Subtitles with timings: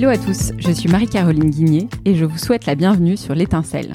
[0.00, 3.92] Hello à tous, je suis Marie-Caroline Guigné et je vous souhaite la bienvenue sur l'étincelle.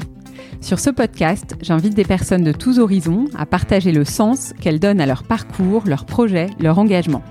[0.61, 5.01] Sur ce podcast, j'invite des personnes de tous horizons à partager le sens qu'elles donnent
[5.01, 7.23] à leur parcours, leurs projets, leur engagement.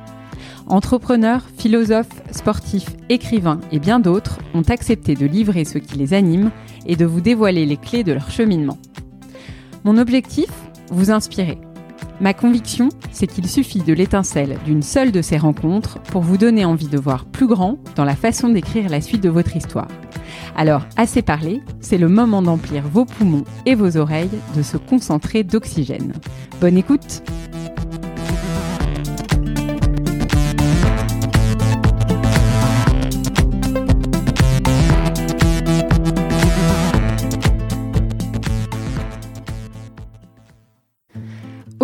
[0.67, 6.51] Entrepreneurs, philosophes, sportifs, écrivains et bien d'autres ont accepté de livrer ce qui les anime
[6.85, 8.79] et de vous dévoiler les clés de leur cheminement.
[9.85, 10.51] Mon objectif
[10.91, 11.59] Vous inspirer.
[12.25, 16.65] Ma conviction, c'est qu'il suffit de l'étincelle d'une seule de ces rencontres pour vous donner
[16.65, 19.89] envie de voir plus grand dans la façon d'écrire la suite de votre histoire.
[20.57, 25.45] Alors, assez parlé, c'est le moment d'emplir vos poumons et vos oreilles de se concentrer
[25.45, 26.15] d'oxygène.
[26.63, 27.23] Bonne écoute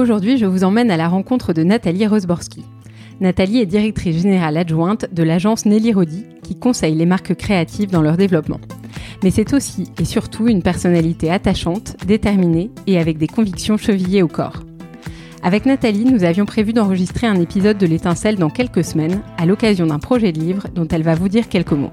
[0.00, 2.64] Aujourd'hui, je vous emmène à la rencontre de Nathalie Rosborski.
[3.20, 8.00] Nathalie est directrice générale adjointe de l'agence Nelly Rodi qui conseille les marques créatives dans
[8.00, 8.62] leur développement.
[9.22, 14.28] Mais c'est aussi et surtout une personnalité attachante, déterminée et avec des convictions chevillées au
[14.28, 14.62] corps.
[15.42, 19.84] Avec Nathalie, nous avions prévu d'enregistrer un épisode de l'étincelle dans quelques semaines à l'occasion
[19.84, 21.90] d'un projet de livre dont elle va vous dire quelques mots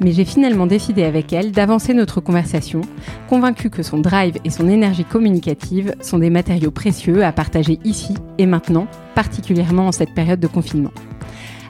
[0.00, 2.80] mais j'ai finalement décidé avec elle d'avancer notre conversation,
[3.28, 8.14] convaincue que son drive et son énergie communicative sont des matériaux précieux à partager ici
[8.38, 10.92] et maintenant, particulièrement en cette période de confinement.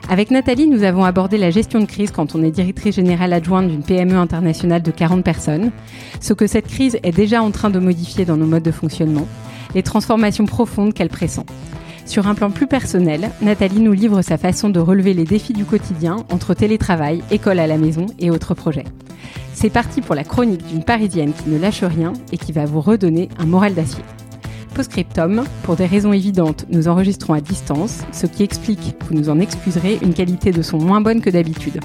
[0.07, 3.67] Avec Nathalie, nous avons abordé la gestion de crise quand on est directrice générale adjointe
[3.67, 5.71] d'une PME internationale de 40 personnes,
[6.21, 9.27] ce que cette crise est déjà en train de modifier dans nos modes de fonctionnement,
[9.73, 11.45] les transformations profondes qu'elle pressent.
[12.05, 15.65] Sur un plan plus personnel, Nathalie nous livre sa façon de relever les défis du
[15.65, 18.85] quotidien entre télétravail, école à la maison et autres projets.
[19.53, 22.81] C'est parti pour la chronique d'une Parisienne qui ne lâche rien et qui va vous
[22.81, 24.03] redonner un moral d'acier.
[24.75, 29.39] Postscriptum, pour des raisons évidentes, nous enregistrons à distance, ce qui explique, vous nous en
[29.39, 31.79] excuserez, une qualité de son moins bonne que d'habitude.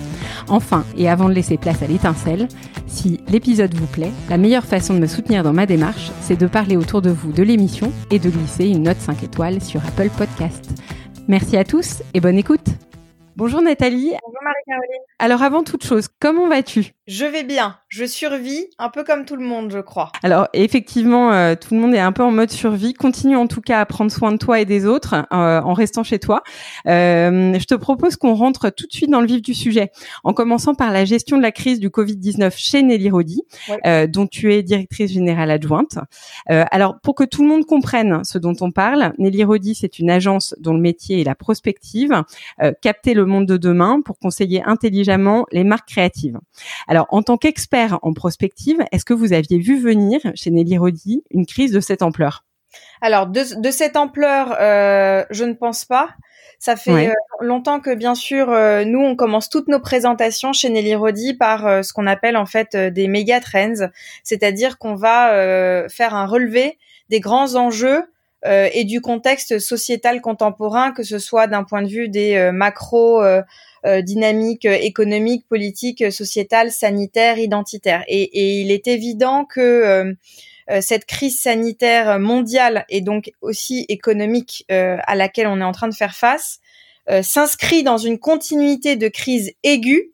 [0.49, 2.49] Enfin, et avant de laisser place à l'étincelle,
[2.89, 6.49] si l'épisode vous plaît, la meilleure façon de me soutenir dans ma démarche, c'est de
[6.49, 10.11] parler autour de vous de l'émission et de glisser une note 5 étoiles sur Apple
[10.11, 10.69] Podcast.
[11.29, 12.67] Merci à tous et bonne écoute
[13.37, 14.11] Bonjour Nathalie.
[14.27, 15.03] Bonjour Marie-Caroline.
[15.19, 16.93] Alors avant toute chose, comment vas-tu?
[17.07, 20.13] Je vais bien, je survis, un peu comme tout le monde, je crois.
[20.23, 22.95] Alors effectivement, euh, tout le monde est un peu en mode survie.
[22.95, 26.05] Continue en tout cas à prendre soin de toi et des autres euh, en restant
[26.05, 26.45] chez toi.
[26.87, 29.91] Euh, je te propose qu'on rentre tout de suite dans le vif du sujet,
[30.23, 33.43] en commençant par la gestion de la crise du Covid-19 chez Nelly Rodi,
[34.09, 35.99] dont tu es directrice générale adjointe.
[36.47, 40.11] alors pour que tout le monde comprenne ce dont on parle, Nelly Rodi, c'est une
[40.11, 42.23] agence dont le métier est la prospective,
[42.83, 46.39] capter le monde de demain pour conseiller intelligemment les marques créatives.
[46.87, 51.23] Alors, en tant qu'expert en prospective, est-ce que vous aviez vu venir chez Nelly Rodi
[51.31, 52.45] une crise de cette ampleur?
[53.01, 56.11] Alors, de, cette ampleur, euh, je ne pense pas.
[56.59, 60.69] Ça fait euh, longtemps que, bien sûr, euh, nous, on commence toutes nos présentations chez
[60.69, 63.89] Nelly Rodi par ce qu'on appelle en fait des méga trends,
[64.23, 68.05] c'est-à-dire qu'on va faire un relevé des grands enjeux
[68.47, 72.53] euh, et du contexte sociétal contemporain, que ce soit d'un point de vue des euh,
[72.53, 73.23] macro
[73.87, 78.05] euh, dynamiques économiques, politiques, sociétales, sanitaires, identitaires.
[78.09, 80.15] Et, et il est évident que
[80.81, 85.95] cette crise sanitaire mondiale et donc aussi économique à laquelle on est en train de
[85.95, 86.61] faire face
[87.23, 90.13] s'inscrit dans une continuité de crise aiguë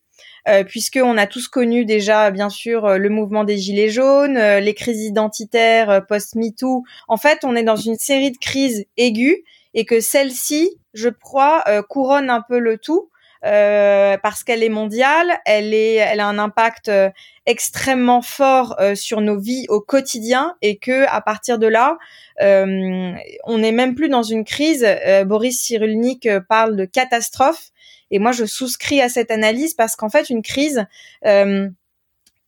[0.49, 4.61] euh, puisqu'on a tous connu déjà, bien sûr, euh, le mouvement des Gilets jaunes, euh,
[4.61, 6.85] les crises identitaires post-MeToo.
[7.09, 9.39] En fait, on est dans une série de crises aiguës
[9.75, 13.11] et que celle-ci, je crois, couronne un peu le tout.
[13.43, 16.91] Parce qu'elle est mondiale, elle est, elle a un impact
[17.47, 21.99] extrêmement fort sur nos vies au quotidien et que à partir de là,
[22.41, 24.87] on n'est même plus dans une crise.
[25.27, 27.71] Boris Cyrulnik parle de catastrophe
[28.11, 30.87] et moi, je souscris à cette analyse parce qu'en fait, une crise,
[31.25, 31.69] euh,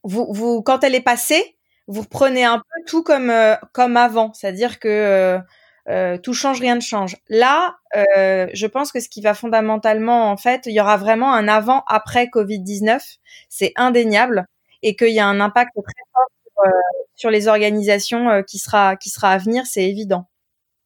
[0.05, 1.57] vous, vous, quand elle est passée,
[1.87, 5.39] vous prenez un peu tout comme euh, comme avant, c'est-à-dire que
[5.89, 7.17] euh, euh, tout change, rien ne change.
[7.29, 11.33] Là, euh, je pense que ce qui va fondamentalement, en fait, il y aura vraiment
[11.33, 13.03] un avant après Covid 19,
[13.49, 14.47] c'est indéniable,
[14.83, 16.81] et qu'il y a un impact très fort sur, euh,
[17.17, 20.29] sur les organisations qui sera qui sera à venir, c'est évident.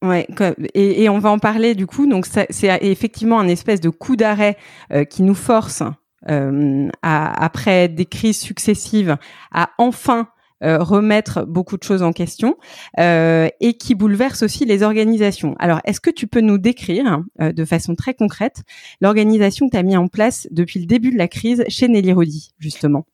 [0.03, 0.27] Ouais,
[0.75, 2.07] et, et, on va en parler du coup.
[2.07, 2.49] Donc c'est
[2.83, 4.57] effectivement un espèce de coup d'arrêt
[4.93, 5.85] euh, qui nous force,
[6.29, 9.17] euh, à, après des crises successives,
[9.53, 10.32] à enfin euh,
[10.63, 12.57] remettre beaucoup de choses en question
[12.99, 15.55] euh, et qui bouleverse aussi les organisations.
[15.59, 18.63] Alors, est-ce que tu peux nous décrire euh, de façon très concrète
[19.01, 22.13] l'organisation que tu as mis en place depuis le début de la crise chez Nelly
[22.13, 23.05] Rodi, justement?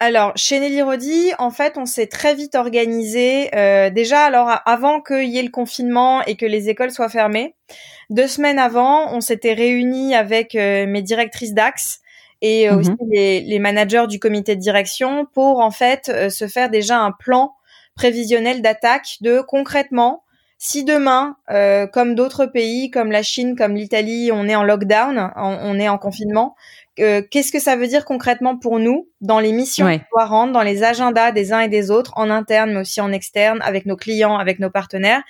[0.00, 3.52] Alors, chez Nelly Rodi, en fait, on s'est très vite organisé.
[3.56, 7.56] Euh, déjà, alors avant qu'il y ait le confinement et que les écoles soient fermées,
[8.08, 12.00] deux semaines avant, on s'était réunis avec euh, mes directrices d'axe
[12.40, 12.96] et aussi mhm.
[13.10, 17.54] les, les, managers du comité de direction pour en fait se faire déjà un plan
[17.94, 20.22] prévisionnel d'attaque de concrètement
[20.58, 25.32] si demain, euh, comme d'autres pays, comme la Chine, comme l'Italie, on est en lockdown,
[25.36, 26.56] on, est en confinement,
[27.00, 30.52] euh, qu'est-ce que ça veut dire concrètement pour nous dans les missions qu'on doit rendre,
[30.52, 33.86] dans les agendas des uns et des autres, en interne mais aussi en externe, avec
[33.86, 35.22] nos clients, avec nos partenaires?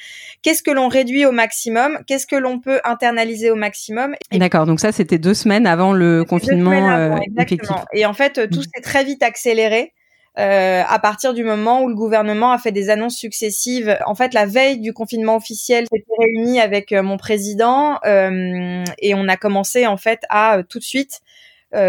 [0.42, 1.98] Qu'est-ce que l'on réduit au maximum?
[2.06, 4.14] Qu'est-ce que l'on peut internaliser au maximum?
[4.32, 6.70] D'accord, donc ça c'était deux semaines avant le confinement.
[6.70, 7.84] Avant, euh, exactement.
[7.92, 8.64] Et en fait, tout mm.
[8.74, 9.92] s'est très vite accéléré.
[10.38, 13.98] Euh, à partir du moment où le gouvernement a fait des annonces successives.
[14.06, 19.26] En fait, la veille du confinement officiel, j'étais réunie avec mon président euh, et on
[19.26, 21.22] a commencé en fait à tout de suite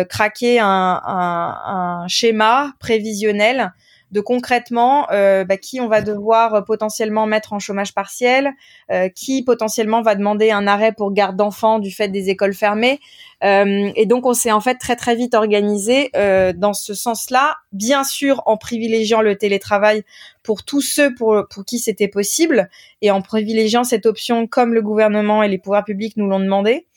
[0.10, 3.74] craquer un, un, un, schéma prévisionnel
[4.12, 8.52] de concrètement euh, bah, qui on va devoir potentiellement mettre en chômage partiel,
[8.92, 13.00] euh, qui potentiellement va demander un arrêt pour garde d'enfants du fait des écoles fermées.
[13.44, 16.12] Euh, et donc on s'est en fait très très vite organisé
[16.56, 20.04] dans ce sens-là, bien sûr en privilégiant le télétravail
[20.44, 22.70] pour tous ceux pour, pour qui c'était possible
[23.02, 26.88] et en privilégiant cette option comme le gouvernement et les pouvoirs publics nous l'ont demandé.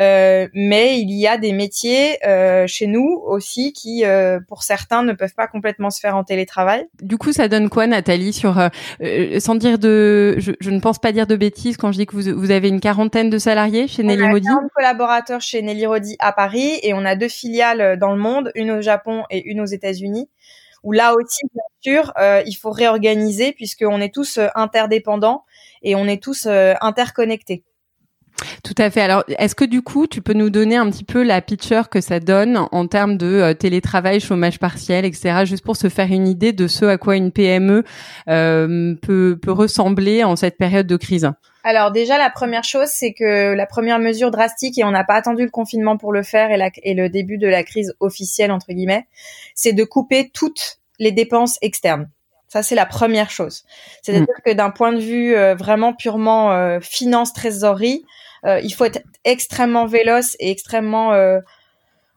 [0.00, 5.02] Euh, mais il y a des métiers euh, chez nous aussi qui, euh, pour certains,
[5.02, 6.86] ne peuvent pas complètement se faire en télétravail.
[7.00, 8.54] Du coup, ça donne quoi, Nathalie, sur
[9.38, 12.16] sans dire de, je, je, ne pense pas dire de bêtises quand je dis que
[12.16, 14.48] vous, vous avez une quarantaine de salariés chez Nelly Rodi?
[14.50, 18.20] On a collaborateurs chez Nelly Rodi à Paris et on a deux filiales dans le
[18.20, 20.28] monde, une au Japon et une aux États-Unis
[20.82, 25.44] où là aussi, bien sûr, euh, il faut réorganiser puisqu'on est tous interdépendants
[25.82, 27.64] et on est tous interconnectés.
[28.62, 29.00] Tout à fait.
[29.00, 32.00] Alors, est-ce que du coup, tu peux nous donner un petit peu la picture que
[32.00, 36.26] ça donne en termes de euh, télétravail, chômage partiel, etc., juste pour se faire une
[36.26, 37.84] idée de ce à quoi une PME
[38.28, 41.30] euh, peut, ressembler en cette période de crise?
[41.62, 45.14] Alors déjà, la première chose, c'est que la première mesure drastique, et on n'a pas
[45.14, 49.06] attendu le confinement pour le faire et le début de la crise officielle, entre guillemets,
[49.54, 52.08] c'est de couper toutes les dépenses externes.
[52.54, 53.64] Ça, c'est la première chose.
[54.00, 54.42] C'est-à-dire mm.
[54.46, 58.04] que d'un point de vue euh, vraiment purement euh, finance, trésorerie,
[58.46, 61.40] euh, il faut être extrêmement véloce et extrêmement euh,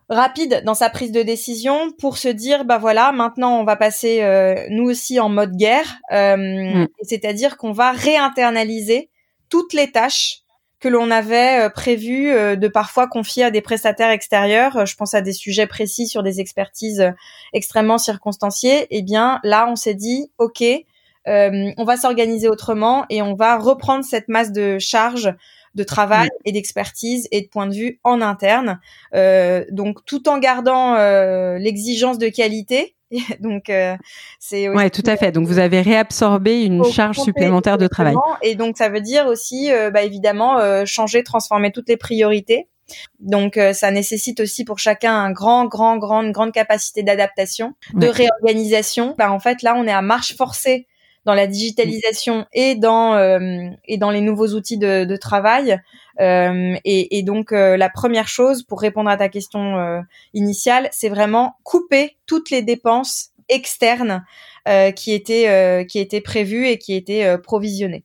[0.09, 4.21] rapide dans sa prise de décision pour se dire bah voilà maintenant on va passer
[4.21, 6.85] euh, nous aussi en mode guerre mm.
[7.01, 9.09] c'est-à-dire qu'on va réinternaliser
[9.49, 10.43] toutes les tâches
[10.79, 15.33] que l'on avait prévu de parfois confier à des prestataires extérieurs, je pense à des
[15.33, 17.13] sujets précis sur des expertises
[17.53, 20.63] extrêmement circonstanciées, eh bien là on s'est dit ok,
[21.25, 25.33] on va s'organiser autrement et on va reprendre cette masse de charges
[25.77, 28.81] de travail et d'expertise et de point de vue en interne.
[29.13, 32.96] Euh, donc tout en gardant euh, l'exigence de qualité.
[33.39, 33.95] donc euh,
[34.39, 35.31] c'est ouais tout à fait.
[35.31, 38.15] Donc vous avez réabsorbé une charge supplémentaire de travail.
[38.41, 42.67] Et donc ça veut dire aussi bah, évidemment changer, transformer toutes les priorités.
[43.19, 49.15] Donc ça nécessite aussi pour chacun un grand, grand, grande, grande capacité d'adaptation, de réorganisation.
[49.17, 50.87] Bah, en fait là on est à marche forcée
[51.27, 55.77] dans la digitalisation et dans euh, et dans les nouveaux outils de, de travail.
[56.19, 59.99] Euh, et, et, donc euh, la première chose pour répondre à ta question euh,
[60.33, 64.25] initiale, c'est vraiment couper toutes les dépenses externes
[64.97, 68.03] qui étaient qui étaient prévues et qui étaient provisionnées.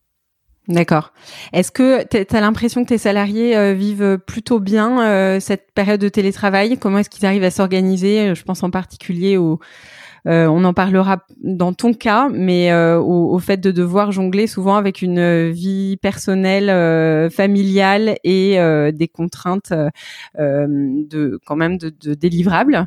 [0.68, 1.12] D'accord.
[1.52, 6.78] Est-ce que tu as l'impression que tes salariés vivent plutôt bien cette période de télétravail?
[6.78, 8.36] Comment est-ce qu'ils arrivent à s'organiser?
[8.36, 9.58] Je pense en particulier aux
[10.26, 14.76] euh, on en parlera dans ton cas, mais euh, au, fait de devoir jongler souvent
[14.76, 18.58] avec une vie personnelle, euh, familiale et
[18.92, 19.72] des contraintes
[20.38, 22.86] de quand même de, de délivrables.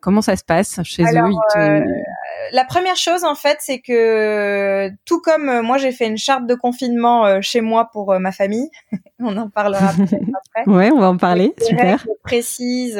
[0.00, 1.84] comment ça se passe chez eux?
[2.52, 6.54] La première chose en fait, c'est que tout comme moi j'ai fait une charte de
[6.54, 8.68] confinement chez moi pour ma famille,
[9.20, 10.20] on en parlera après.
[10.66, 11.54] Ouais, on va en parler.
[11.60, 12.06] Super.
[12.22, 12.98] Précise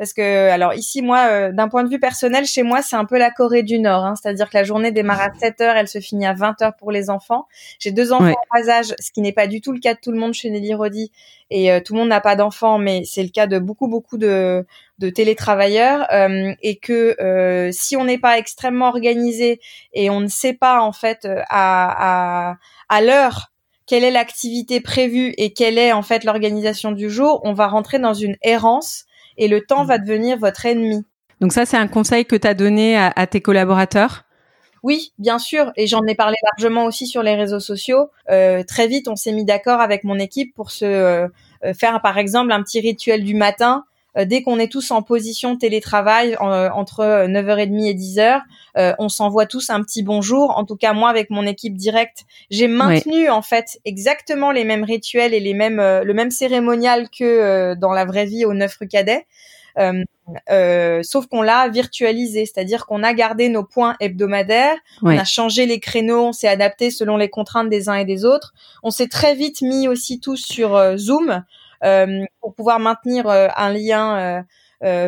[0.00, 3.04] parce que alors ici moi euh, d'un point de vue personnel chez moi c'est un
[3.04, 5.88] peu la Corée du Nord hein, c'est-à-dire que la journée démarre à 7 heures elle
[5.88, 7.46] se finit à 20 heures pour les enfants.
[7.78, 9.98] J'ai deux enfants en bas âge ce qui n'est pas du tout le cas de
[10.00, 11.12] tout le monde chez Nelly Rodi.
[11.50, 14.16] Et euh, tout le monde n'a pas d'enfants mais c'est le cas de beaucoup beaucoup
[14.16, 14.64] de
[14.98, 16.06] de télétravailleurs.
[16.14, 19.60] Euh, et que si on n'est pas extrêmement organisé
[19.92, 22.56] et on ne sait pas en fait à à,
[22.88, 23.50] à l'heure
[23.84, 27.98] quelle est l'activité prévue et quelle est en fait l'organisation du jour, on va rentrer
[27.98, 29.04] dans une errance
[29.40, 31.04] et le temps va devenir votre ennemi.
[31.40, 34.24] Donc ça, c'est un conseil que tu as donné à, tes collaborateurs?
[34.82, 38.10] Oui, bien sûr, et j'en ai parlé largement aussi sur les réseaux sociaux.
[38.30, 41.28] Euh, très vite, on s'est mis d'accord avec mon équipe pour se euh,
[41.64, 43.84] euh, faire, par exemple, un petit rituel du matin.
[44.16, 48.40] Dès qu'on est tous en position télétravail entre 9h30 et 10h,
[48.98, 50.56] on s'envoie tous un petit bonjour.
[50.56, 54.84] En tout cas, moi, avec mon équipe directe, j'ai maintenu en fait exactement les mêmes
[54.84, 58.88] rituels et les mêmes le même cérémonial que dans la vraie vie au 9 rue
[58.88, 59.26] Cadet.
[61.02, 65.80] sauf qu'on l'a virtualisé, c'est-à-dire qu'on a gardé nos points hebdomadaires, on a changé les
[65.80, 68.52] créneaux, on s'est adapté selon les contraintes des uns et des autres.
[68.82, 71.44] On s'est très vite mis aussi tous sur Zoom
[72.40, 74.44] pour pouvoir maintenir un lien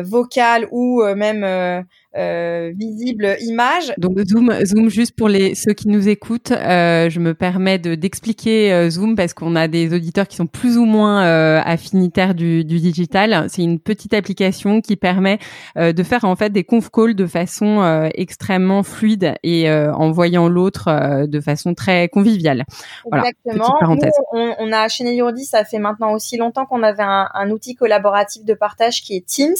[0.03, 3.93] vocal ou même euh, visible image.
[3.97, 7.95] Donc Zoom, Zoom juste pour les ceux qui nous écoutent, euh, je me permets de
[7.95, 12.35] d'expliquer euh, Zoom parce qu'on a des auditeurs qui sont plus ou moins euh, affinitaires
[12.35, 13.47] du, du digital.
[13.49, 15.39] C'est une petite application qui permet
[15.75, 21.25] de faire en fait des conf calls de façon extrêmement fluide et en voyant l'autre
[21.25, 22.65] de façon très conviviale.
[23.09, 23.73] Voilà, Exactement.
[23.79, 24.13] parenthèse.
[24.31, 27.75] on, on, a chez Nelly ça fait maintenant aussi longtemps qu'on avait un, un outil
[27.75, 29.55] collaboratif de partage qui est Teams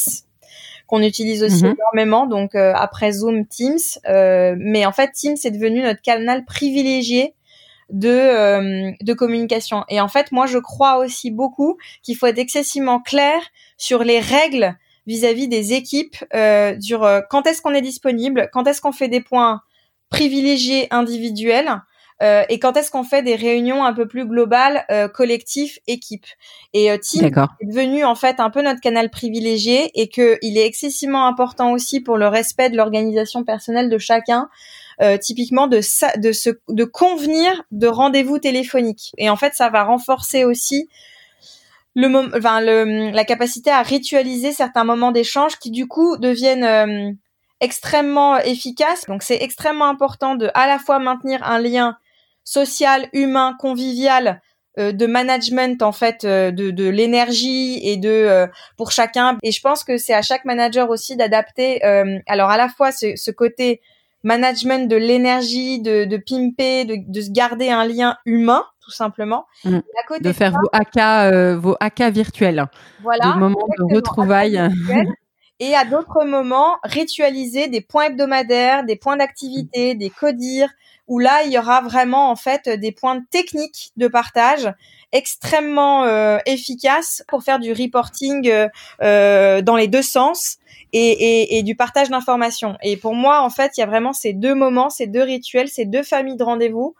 [0.94, 1.74] qu'on utilise aussi mhm.
[1.74, 2.28] énormément.
[2.28, 7.34] Donc euh, après Zoom, Teams, euh, mais en fait Teams est devenu notre canal privilégié
[7.90, 9.86] de euh, de communication.
[9.90, 13.42] Et en fait, moi je crois aussi beaucoup qu'il faut être excessivement clair
[13.76, 14.76] sur les règles
[15.08, 19.22] vis-à-vis des équipes euh, sur quand est-ce qu'on est disponible, quand est-ce qu'on fait des
[19.22, 19.62] points
[20.10, 21.82] privilégiés individuels
[22.22, 26.26] euh, et quand est-ce qu'on fait des réunions un peu plus globales, euh, collectif, équipe?
[26.74, 30.66] Et euh, Team est devenu en fait un peu notre canal privilégié et qu'il est
[30.66, 34.50] excessivement important aussi pour le respect de l'organisation personnelle de chacun.
[35.02, 35.80] Euh, typiquement de
[36.20, 40.88] de se de convenir de rendez-vous téléphoniques et en fait ça va renforcer aussi
[41.96, 47.12] le, enfin, le la capacité à ritualiser certains moments d'échange qui du coup deviennent euh,
[47.60, 51.98] extrêmement efficaces donc c'est extrêmement important de à la fois maintenir un lien
[52.44, 54.42] social, humain, convivial,
[54.80, 59.38] euh, de management en fait euh, de, de l'énergie et de euh, pour chacun.
[59.44, 61.84] Et je pense que c'est à chaque manager aussi d'adapter
[62.26, 63.82] alors à la fois ce, ce côté
[64.24, 69.46] management de l'énergie de, de pimper de, de se garder un lien humain tout simplement.
[69.64, 69.80] Mmh.
[70.22, 72.66] de faire vos AK vos AK virtuels.
[73.04, 74.60] Voilà des moments de retrouvailles
[75.64, 80.70] et à d'autres moments ritualiser des points hebdomadaires des points d'activité des codires
[81.08, 84.72] où là, il y aura vraiment en fait des points techniques de partage
[85.12, 88.68] extrêmement euh, efficaces pour faire du reporting euh,
[89.02, 90.58] euh, dans les deux sens
[90.96, 92.78] et, et, du partage d'informations.
[92.84, 95.68] Et pour moi, en fait, il y a vraiment ces deux moments, ces deux rituels,
[95.68, 96.96] ces deux familles de rendez-vous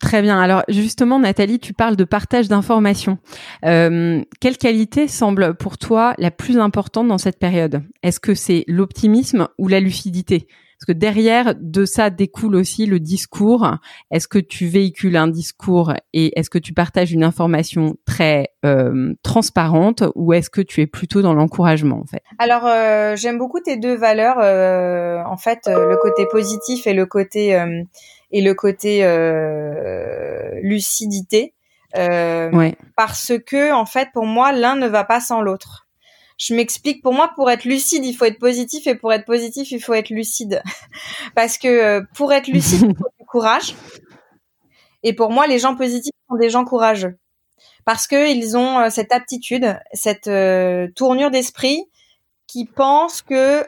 [0.00, 0.38] Très bien.
[0.38, 3.18] Alors justement, Nathalie, tu parles de partage d'informations.
[3.64, 7.82] Euh, quelle qualité semble pour toi la plus importante dans cette période?
[8.02, 10.46] Est-ce que c'est l'optimisme ou la lucidité?
[10.78, 13.68] Parce que derrière de ça découle aussi le discours.
[14.12, 19.14] Est-ce que tu véhicules un discours et est-ce que tu partages une information très euh,
[19.24, 22.22] transparente ou est-ce que tu es plutôt dans l'encouragement en fait?
[22.38, 24.36] Alors euh, j'aime beaucoup tes deux valeurs.
[24.38, 27.60] Euh, en fait, le côté positif et le côté
[28.30, 29.02] et le côté
[30.62, 31.54] lucidité.
[31.94, 32.76] Ouais.
[32.96, 35.88] Parce que en fait, pour moi, l'un ne va pas sans l'autre
[36.38, 37.02] je m'explique.
[37.02, 39.94] Pour moi, pour être lucide, il faut être positif, et pour être positif, il faut
[39.94, 40.62] être lucide.
[41.34, 43.74] Parce que euh, pour être lucide, il faut du courage.
[45.02, 47.18] Et pour moi, les gens positifs sont des gens courageux,
[47.84, 51.84] parce que ils ont euh, cette aptitude, cette euh, tournure d'esprit,
[52.48, 53.64] qui pensent que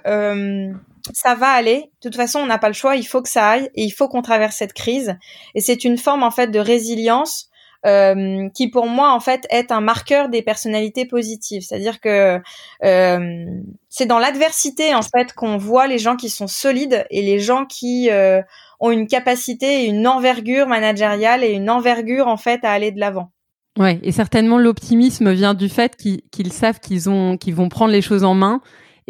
[1.12, 1.90] ça va aller.
[2.02, 2.97] De toute façon, on n'a pas le choix.
[2.97, 5.16] Il faut que ça aille, et il faut qu'on traverse cette crise.
[5.54, 7.50] Et c'est une forme en fait de résilience
[7.87, 11.62] euh, qui pour moi en fait est un marqueur des personnalités positives.
[11.62, 12.38] C'est-à-dire que
[12.85, 13.45] euh,
[13.88, 17.64] c'est dans l'adversité en fait qu'on voit les gens qui sont solides et les gens
[17.64, 18.42] qui euh,
[18.80, 23.30] ont une capacité, une envergure managériale et une envergure en fait à aller de l'avant.
[23.78, 28.02] Ouais, et certainement l'optimisme vient du fait qu'ils savent qu'ils ont qu'ils vont prendre les
[28.02, 28.61] choses en main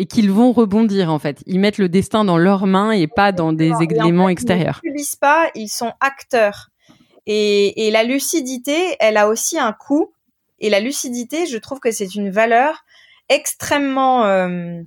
[0.01, 1.43] et qu'ils vont rebondir en fait.
[1.45, 4.81] Ils mettent le destin dans leurs mains et pas dans des éléments extérieurs.
[4.83, 6.71] Ils ne subissent pas, ils sont acteurs.
[7.27, 10.15] Et, et la lucidité, elle a aussi un coût.
[10.59, 12.83] Et la lucidité, je trouve que c'est une valeur
[13.29, 14.81] extrêmement, euh,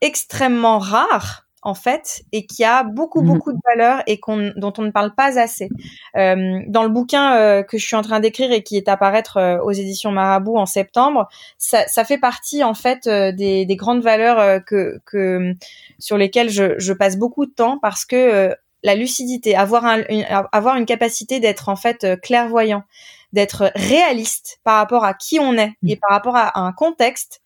[0.00, 3.26] extrêmement rare en fait, et qui a beaucoup mhm.
[3.26, 5.68] beaucoup de valeur et qu'on, dont on ne parle pas assez.
[6.16, 8.96] Euh, dans le bouquin euh, que je suis en train d'écrire et qui est à
[8.96, 13.76] paraître euh, aux éditions Marabout en septembre, ça, ça fait partie en fait des, des,
[13.76, 15.54] grandes valeurs que, que
[15.98, 18.54] sur lesquelles je, je, passe beaucoup de temps parce que
[18.84, 22.84] la lucidité, avoir, un, une, avoir une capacité d'être en fait clairvoyant,
[23.32, 27.42] d'être réaliste par rapport à qui on est et par rapport à, un contexte,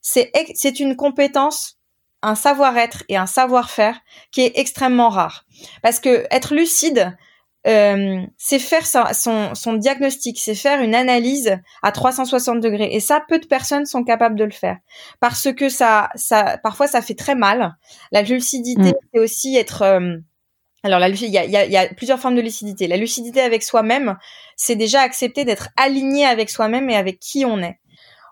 [0.00, 1.73] c'est c'est une compétence,
[2.26, 4.00] un savoir-être et un savoir-faire
[4.30, 5.44] qui est extrêmement rare.
[5.82, 7.16] Parce que être lucide,
[7.66, 12.90] euh, c'est faire son, son diagnostic, c'est faire une analyse à 360 degrés.
[12.92, 14.76] Et ça, peu de personnes sont capables de le faire.
[15.20, 17.74] Parce que ça, ça parfois, ça fait très mal.
[18.12, 18.94] La lucidité, mm.
[19.12, 19.82] c'est aussi être...
[19.82, 20.16] Euh,
[20.82, 22.86] alors la il y a, y a, plusieurs formes de lucidité.
[22.86, 24.18] La lucidité avec soi-même,
[24.54, 27.78] c'est déjà accepter d'être aligné avec soi-même et avec qui on est.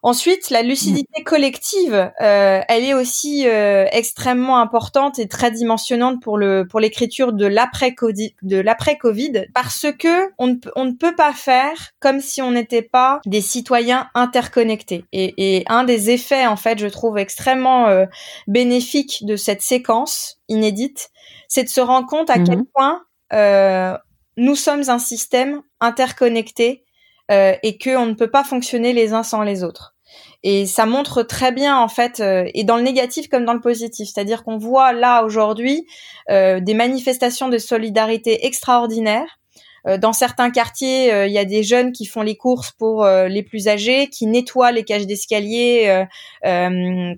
[0.04, 6.38] Ensuite, la lucidité collective, euh, elle est aussi euh, extrêmement importante et très dimensionnante pour
[6.38, 7.94] le pour l'écriture de l'après
[8.42, 12.50] de l'après Covid, parce que on ne, on ne peut pas faire comme si on
[12.50, 15.04] n'était pas des citoyens interconnectés.
[15.12, 18.06] Et, et, un des effets, en fait, je trouve extrêmement euh,
[18.48, 21.10] bénéfique de cette séquence inédite,
[21.46, 22.66] c'est de se rendre compte à quel mhm.
[22.74, 23.96] point euh,
[24.36, 26.84] nous sommes un système interconnecté
[27.30, 29.94] euh, et que on ne peut pas fonctionner les uns sans les autres.
[30.42, 33.60] Et ça montre très bien en fait, euh, et dans le négatif comme dans le
[33.60, 35.86] positif, c'est-à-dire qu'on voit là aujourd'hui
[36.30, 39.38] euh, des manifestations de solidarité extraordinaires
[39.84, 43.28] dans certains quartiers, euh, il y a des jeunes qui font les courses pour euh,
[43.28, 46.04] les plus âgés, qui nettoient les cages d'escalier,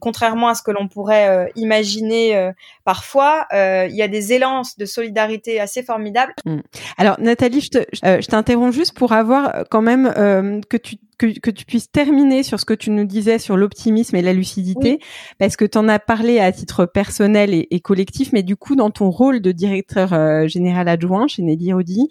[0.00, 2.50] contrairement à ce que l'on pourrait imaginer
[2.85, 3.47] parfois.
[3.52, 6.35] Il y a des élans de solidarité assez formidables.
[6.44, 6.59] Mmh.
[6.97, 11.90] Alors Nathalie, je t'interromps juste pour avoir quand même que tu que, que, tu puisses
[11.90, 15.00] terminer sur ce que tu nous disais sur l'optimisme et la lucidité,
[15.38, 18.76] parce que tu en as parlé à titre personnel et, et, collectif, mais du coup,
[18.76, 22.09] dans ton rôle de directeur euh, général adjoint chez Nelly Rodi,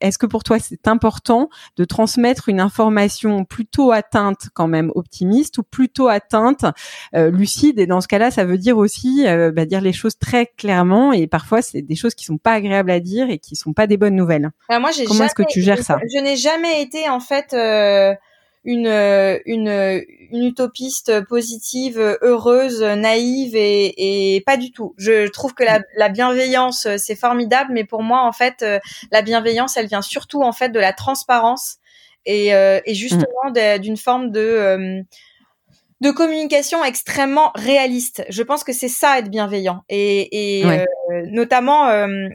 [0.00, 5.58] est-ce que pour toi, c'est important de transmettre une information plutôt atteinte quand même optimiste
[5.58, 6.64] ou plutôt atteinte
[7.14, 7.78] euh, lucide?
[7.78, 11.12] Et dans ce cas-là, ça veut dire aussi euh, bah, dire les choses très clairement,
[11.12, 13.86] et parfois, c'est des choses qui sont pas agréables à dire et qui sont pas
[13.86, 14.50] des bonnes nouvelles.
[14.68, 15.98] moi, Comment est-ce que tu gères ça?
[16.12, 17.54] Je n'ai jamais été en fait
[18.64, 18.86] une,
[19.46, 24.94] une, une utopiste positive, heureuse, naïve et, et pas du tout.
[24.96, 28.64] Je trouve que la, la bienveillance c'est formidable, mais pour moi en fait
[29.10, 31.76] la bienveillance elle vient surtout en fait de la transparence
[32.26, 35.02] et, euh, et justement d'une forme de euh,
[36.00, 38.24] de communication extrêmement réaliste.
[38.28, 39.84] Je pense que c'est ça être bienveillant.
[39.88, 40.84] Et, et euh,
[41.30, 41.88] notamment,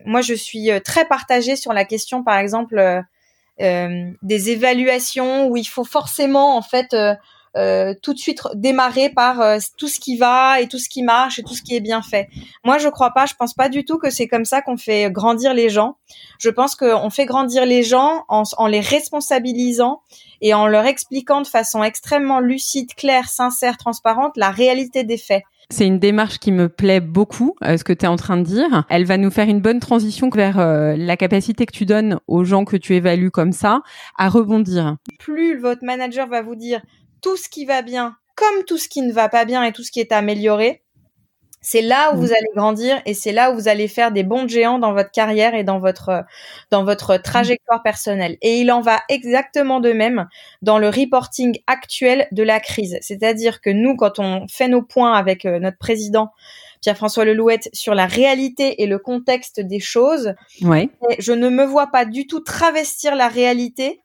[0.05, 3.01] moi, je suis très partagée sur la question, par exemple, euh,
[3.59, 7.13] des évaluations où il faut forcément en fait euh,
[7.57, 9.41] euh, tout de suite démarrer par
[9.77, 12.01] tout ce qui va et tout ce qui marche et tout ce qui est bien
[12.01, 12.29] fait.
[12.63, 13.25] Moi, je crois pas.
[13.25, 15.97] Je pense pas du tout que c'est comme ça qu'on fait grandir les gens.
[16.37, 20.01] Je pense qu'on fait grandir les gens en, en, les responsabilisant
[20.41, 25.43] et en leur expliquant de façon extrêmement lucide, claire, sincère, transparente la réalité des faits.
[25.71, 28.43] C'est une démarche qui me plaît beaucoup, euh, ce que tu es en train de
[28.43, 28.85] dire.
[28.89, 32.43] Elle va nous faire une bonne transition vers euh, la capacité que tu donnes aux
[32.43, 33.81] gens que tu évalues comme ça
[34.17, 34.97] à rebondir.
[35.19, 36.81] Plus votre manager va vous dire
[37.21, 39.83] tout ce qui va bien comme tout ce qui ne va pas bien et tout
[39.83, 40.81] ce qui est amélioré,
[41.61, 42.19] c'est là où mm.
[42.19, 45.11] vous allez grandir et c'est là où vous allez faire des bons géants dans votre
[45.11, 46.23] carrière et dans votre
[46.71, 48.37] dans votre trajectoire personnelle.
[48.41, 50.27] Et il en va exactement de même
[50.61, 52.97] dans le reporting actuel de la crise.
[53.01, 56.31] C'est-à-dire que nous, quand on fait nos points avec euh, notre président
[56.81, 60.89] Pierre-François Lelouette sur la réalité et le contexte des choses, ouais.
[61.19, 64.01] je ne me vois pas du tout travestir la réalité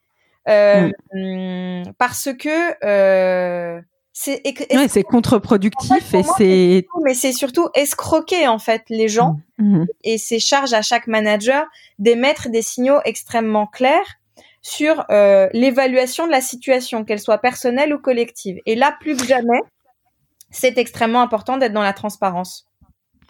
[0.49, 1.93] euh, mm.
[1.99, 3.81] parce que euh,
[4.16, 4.42] c'est
[4.88, 9.79] c'est contre-productif et c'est mais c'est surtout escroquer en fait les gens mmh.
[9.79, 9.87] Mmh.
[10.05, 11.66] et c'est charge à chaque manager
[11.98, 14.20] d'émettre des signaux extrêmement clairs
[14.62, 19.27] sur euh, l'évaluation de la situation qu'elle soit personnelle ou collective et là plus que
[19.27, 19.61] jamais
[20.53, 22.68] c'est extrêmement important d'être dans la transparence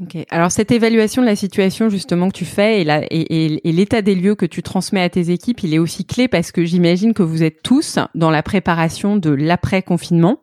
[0.03, 0.17] Ok.
[0.31, 4.03] Alors cette évaluation de la situation justement que tu fais et, la, et, et, l'état
[4.03, 7.15] des lieux que tu transmets à tes équipes, il est aussi clé parce que j'imagine
[7.15, 10.41] que vous êtes tous dans la préparation de l'après confinement.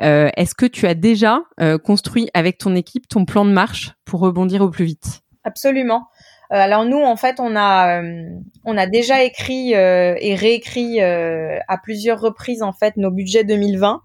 [0.00, 3.92] Euh, est-ce que tu as déjà euh, construit avec ton équipe ton plan de marche
[4.04, 5.22] pour rebondir au plus vite?
[5.44, 6.08] Absolument.
[6.52, 8.24] Euh, alors nous, en fait, on a euh,
[8.64, 14.02] on a déjà écrit euh, et réécrit à plusieurs reprises en fait nos budgets 2020.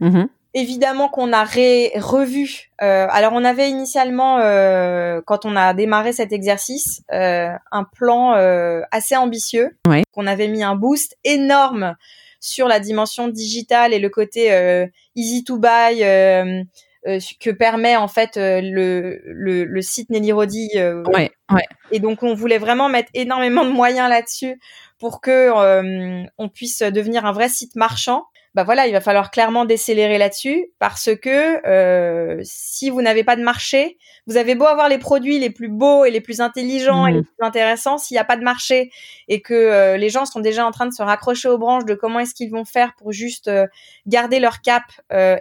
[0.00, 0.24] Mmh
[0.56, 2.70] évidemment qu'on a revu.
[2.82, 8.32] Euh, alors on avait initialement, euh, quand on a démarré cet exercice, euh, un plan
[8.90, 9.76] assez ambitieux.
[10.12, 11.94] Qu'on avait mis un boost énorme
[12.40, 14.50] sur la dimension digitale et le côté
[15.14, 16.00] easy to buy
[17.38, 20.70] que permet en fait le, le, site Nelly Rodi.
[20.74, 21.68] Ouais, ouais.
[21.90, 24.58] Et donc on voulait vraiment mettre énormément de moyens là-dessus
[24.98, 25.50] pour que
[26.38, 28.24] on puisse devenir un vrai site marchand
[28.56, 33.36] bah voilà, il va falloir clairement décélérer là-dessus parce que euh, si vous n'avez pas
[33.36, 37.06] de marché, vous avez beau avoir les produits les plus beaux et les plus intelligents
[37.06, 37.24] et les mmh.
[37.24, 38.90] plus intéressants, s'il n'y a pas de marché
[39.28, 41.92] et que euh, les gens sont déjà en train de se raccrocher aux branches de
[41.92, 43.66] comment est-ce qu'ils vont faire pour juste euh,
[44.06, 44.84] garder leur cap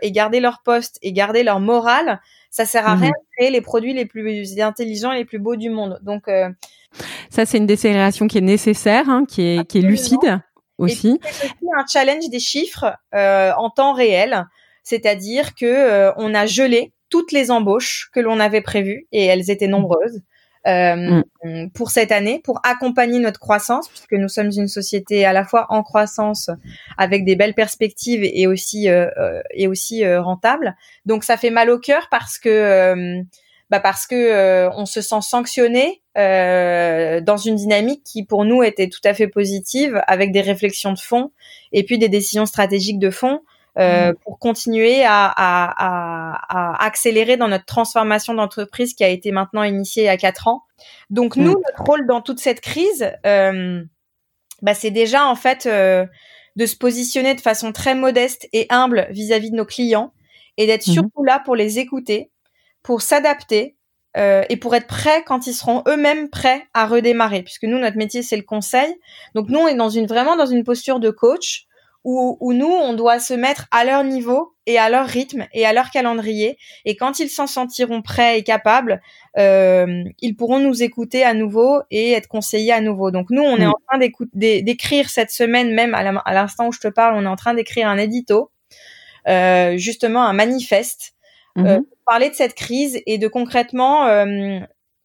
[0.02, 3.00] et garder leur poste et garder leur morale, ça sert à mmh.
[3.00, 6.00] rien de créer les produits les plus intelligents et les plus beaux du monde.
[6.04, 6.26] Donc
[7.30, 10.42] ça, c'est une décélération qui est nécessaire, hein, qui est, qui est lucide
[10.78, 11.20] aussi.
[11.24, 14.46] C'est aussi un challenge des chiffres euh, en temps réel,
[14.84, 19.50] c'est-à-dire que euh, on a gelé toutes les embauches que l'on avait prévues et elles
[19.50, 20.22] étaient nombreuses.
[20.68, 21.70] euh, mm.
[21.72, 25.68] pour cette année, pour accompagner notre croissance, puisque nous sommes une société à la fois
[25.70, 26.50] en croissance
[26.98, 30.76] avec des belles perspectives et aussi euh, euh et aussi euh, rentable.
[31.06, 33.24] Donc ça fait mal au cœur parce que
[33.70, 39.02] bah parce que on se sent sanctionné dans une dynamique qui pour nous était tout
[39.04, 41.32] à fait positive, avec des réflexions de fond
[41.72, 43.42] et puis des décisions stratégiques de fond.
[43.78, 44.16] Euh, mm.
[44.24, 50.04] pour continuer à, à, à, accélérer dans notre transformation d'entreprise qui a été maintenant initiée
[50.04, 50.64] il y a quatre ans.
[51.10, 51.62] Donc nous, mm.
[51.68, 53.84] notre rôle dans toute cette crise, euh,
[54.62, 56.06] bah, c'est déjà en fait euh,
[56.56, 60.14] de se positionner de façon très modeste et humble vis-à-vis de nos clients
[60.56, 60.94] et d'être mm-hmm.
[60.94, 62.32] surtout là pour les écouter,
[62.86, 63.76] pour s'adapter,
[64.16, 67.98] euh, et pour être prêts quand ils seront eux-mêmes prêts à redémarrer, puisque nous notre
[67.98, 68.96] métier c'est le conseil.
[69.34, 71.68] Donc nous on est dans une vraiment dans une posture de coach
[72.06, 75.74] où, nous, on doit se mettre à leur niveau et à leur rythme et à
[75.74, 76.56] leur calendrier.
[76.86, 79.02] Et quand ils s'en sentiront prêts et capables,
[79.40, 83.10] euh, ils pourront nous écouter à nouveau et être conseillés à nouveau.
[83.10, 83.70] Donc nous, on est mm.
[83.70, 87.36] en train d'écrire cette semaine même, à l'instant où je te parle, on est en
[87.36, 88.52] train d'écrire un édito,
[89.28, 91.15] euh, justement un manifeste,
[91.58, 91.84] euh, mm-hmm.
[91.84, 94.08] pour parler de cette crise et de concrètement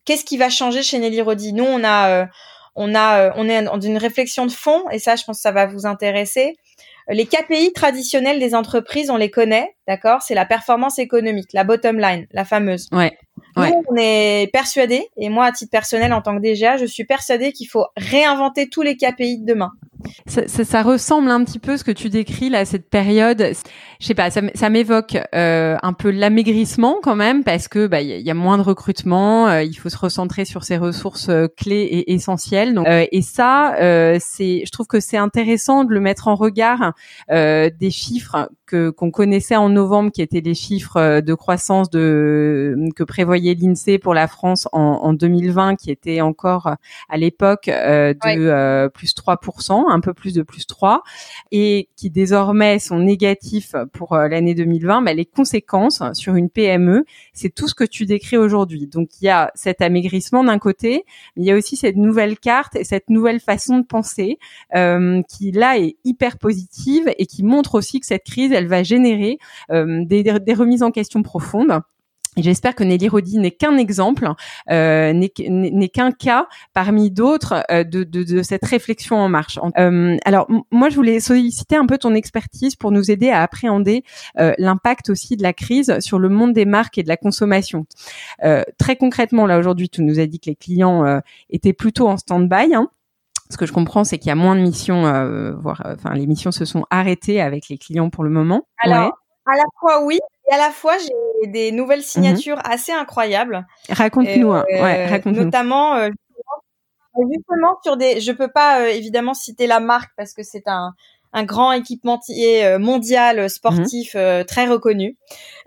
[0.04, 1.52] qu'est-ce qui va changer chez Nelly Rodi?
[1.52, 2.28] Nous, on a
[2.74, 5.52] on a on est dans une réflexion de fond et ça je pense que ça
[5.52, 6.56] va vous intéresser
[7.10, 10.22] les KPI traditionnels des entreprises, on les connaît, d'accord?
[10.22, 12.88] C'est la performance économique, la bottom line, la fameuse.
[12.92, 13.16] Ouais.
[13.56, 17.04] Nous, on est persuadé, et moi, à titre personnel, en tant que DGA, je suis
[17.04, 19.72] persuadé qu'il faut réinventer tous les KPI de demain.
[20.26, 23.52] Ça, ça, ça, ressemble un petit peu ce que tu décris là, cette période.
[24.00, 28.26] Je sais pas, ça, m'évoque euh, un peu l'amaigrissement quand même, parce que bah il
[28.26, 31.82] y, a moins de recrutement, euh, il faut se recentrer sur ses ressources euh, clés
[31.82, 32.74] et essentielles.
[32.74, 33.74] Donc, euh, et ça,
[34.20, 36.92] c'est, je trouve que c'est intéressant de le mettre en regard
[37.28, 43.02] des chiffres que qu'on connaissait en novembre, qui étaient les chiffres de croissance de que
[43.02, 46.74] prévoyait l'Insee pour la France en, en 2020, qui était encore
[47.08, 51.02] à l'époque de plus 3% un peu plus de plus 3,
[51.52, 57.04] et qui désormais sont négatifs pour euh, l'année 2020, mais les conséquences sur une PME,
[57.32, 58.86] c'est tout ce que tu décris aujourd'hui.
[58.86, 61.04] Donc il y a cet amaigrissement d'un côté,
[61.36, 64.38] mais il y a aussi cette nouvelle carte et cette nouvelle façon de penser
[64.74, 68.82] euh, qui là est hyper positive et qui montre aussi que cette crise, elle va
[68.82, 69.38] générer
[69.70, 71.80] euh, des, des remises en question profondes.
[72.36, 74.28] J'espère que Nelly Rodi n'est qu'un exemple,
[74.70, 79.58] euh, n'est qu'un cas parmi d'autres euh, de, de, de, cette réflexion en marche.
[79.78, 84.04] Euh, alors moi, je voulais solliciter un peu ton expertise pour nous aider à appréhender
[84.38, 87.86] euh, l'impact aussi de la crise sur le monde des marques et de la consommation.
[88.44, 91.18] Euh, très concrètement, là aujourd'hui, tu nous as dit que les clients euh,
[91.50, 92.74] étaient plutôt en stand-by.
[92.74, 92.90] Hein.
[93.50, 95.02] Ce que je comprends, c'est qu'il y a moins de missions,
[95.60, 98.68] voire, enfin, les missions se sont arrêtées avec les clients pour le moment.
[98.78, 102.04] Alors, à la fois oui, et à la fois, j'ai des nouvelles mhm.
[102.04, 103.66] signatures assez incroyables.
[103.88, 104.64] Raconte-nous, hein.
[104.68, 106.08] ouais, raconte notamment euh,
[107.32, 108.20] justement sur des.
[108.20, 110.92] Je peux pas euh, évidemment citer la marque parce que c'est un
[111.32, 114.44] un grand équipementier euh, mondial sportif mhm.
[114.46, 115.16] très reconnu,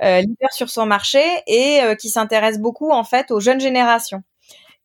[0.01, 4.23] leader sur son marché et qui s'intéresse beaucoup en fait aux jeunes générations.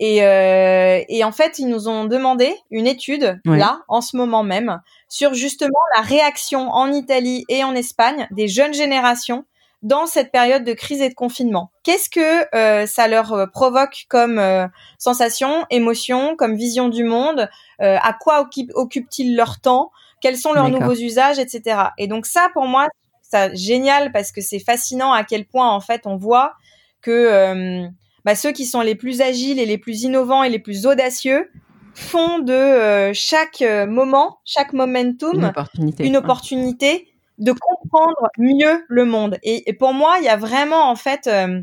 [0.01, 4.81] Et, et, en fait, ils nous ont demandé une étude là, en ce moment même,
[5.09, 9.45] sur justement la réaction en Italie et en Espagne des jeunes générations
[9.83, 11.71] dans cette période de crise et de confinement.
[11.85, 14.67] Qu'est-ce que euh, ça leur euh, provoque comme euh,
[14.99, 20.95] sensation, émotion, comme vision du monde À quoi occupent-ils leur temps Quels sont leurs nouveaux
[20.95, 21.81] usages, etc.
[21.97, 22.89] Et donc ça, pour moi,
[23.23, 26.55] c'est génial parce que c'est fascinant à quel point en fait on voit
[27.03, 27.87] que
[28.25, 31.51] bah, ceux qui sont les plus agiles et les plus innovants et les plus audacieux
[31.95, 39.39] font de chaque moment, chaque momentum, une opportunité, une opportunité de comprendre mieux le monde.
[39.43, 41.63] Et, pour moi, il y a vraiment en fait euh,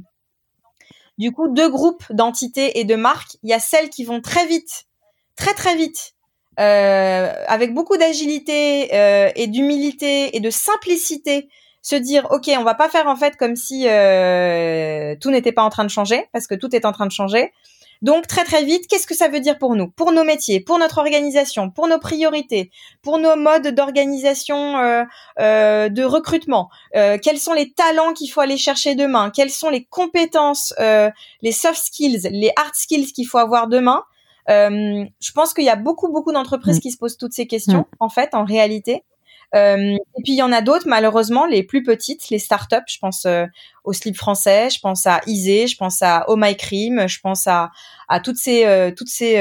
[1.18, 3.38] du coup deux groupes d'entités et de marques.
[3.44, 4.86] Il y a celles qui vont très vite,
[5.36, 6.14] très très vite,
[6.60, 11.50] euh, avec beaucoup d'agilité euh, et d'humilité et de simplicité,
[11.82, 15.70] se dire ok, on va pas faire en fait comme si tout n'était pas en
[15.70, 17.52] train de changer, parce que tout est en train de changer.
[18.02, 20.78] Donc très très vite, qu'est-ce que ça veut dire pour nous, pour nos métiers, pour
[20.80, 25.04] notre organisation, pour nos priorités, pour nos modes d'organisation euh,
[25.40, 29.32] euh, de recrutement euh, Quels sont les talents qu'il faut aller chercher demain?
[29.32, 34.04] Quelles sont les compétences, les soft skills, les hard skills qu'il faut avoir demain?
[34.48, 36.82] Je pense qu'il y a beaucoup beaucoup d'entreprises mm.
[36.82, 37.96] qui se posent toutes ces questions mm.
[38.00, 39.04] en fait, en réalité.
[39.56, 42.76] Euh, et puis il y en a d'autres, malheureusement, les plus petites, les startups.
[42.88, 43.46] Je pense euh,
[43.84, 47.48] au Slip français, je pense à Isée, je pense à Oh My Cream, je pense
[47.48, 47.72] à,
[48.10, 49.36] à toutes ces euh, toutes ces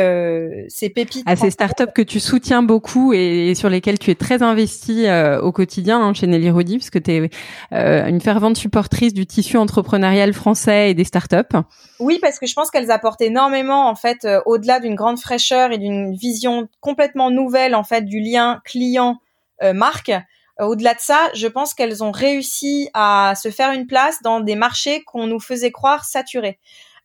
[0.69, 1.25] ces pépites.
[1.27, 5.07] À ces startups que tu soutiens beaucoup et, sur lesquelles tu es très investi
[5.43, 7.31] au quotidien hein, chez Nelly Rodi, parce que tu es
[7.73, 11.57] une fervente supportrice du tissu entrepreneurial français et des startups.
[11.99, 15.79] Oui, parce que je pense qu'elles apportent énormément en fait, au-delà d'une grande fraîcheur et
[15.79, 19.24] d'une vision complètement nouvelle en fait du lien client euh,
[19.63, 20.13] marques.
[20.61, 24.41] Euh, au-delà de ça, je pense qu'elles ont réussi à se faire une place dans
[24.41, 26.59] des marchés qu'on nous faisait croire saturés.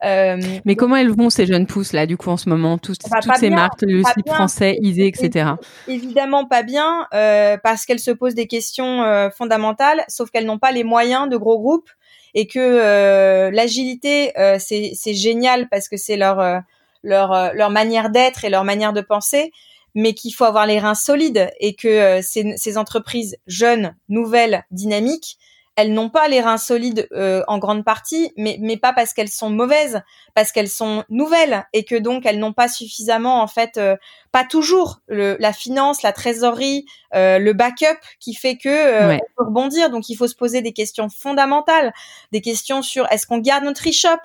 [0.05, 2.77] Euh, mais comment elles vont ces jeunes pousses là du coup en ce moment?
[2.77, 5.49] Toutes, bah, toutes ces marques le slip français Isée etc
[5.89, 10.85] évidemment pas bien parce qu'elles se posent des questions fondamentales sauf qu'elles n'ont pas les
[10.85, 11.89] moyens de gros groupes
[12.33, 16.61] et que l'agilité c'est génial parce que c'est leur
[17.03, 19.51] leur leur manière d'être et leur manière de penser
[19.95, 24.65] mais qu'il faut avoir les reins solides et que euh, ces, ces, entreprises jeunes, nouvelles,
[24.71, 25.37] dynamiques,
[25.79, 29.29] elles n'ont pas les reins solides euh, en grande partie, mais, mais pas parce qu'elles
[29.29, 30.01] sont mauvaises,
[30.35, 33.95] parce qu'elles sont nouvelles et que donc elles n'ont pas suffisamment, en fait, euh,
[34.31, 39.89] pas toujours le, la finance, la trésorerie, le backup qui fait que on peut rebondir.
[39.89, 41.91] Donc il faut se poser des questions fondamentales,
[42.31, 44.19] des questions sur est-ce qu'on garde notre e-shop,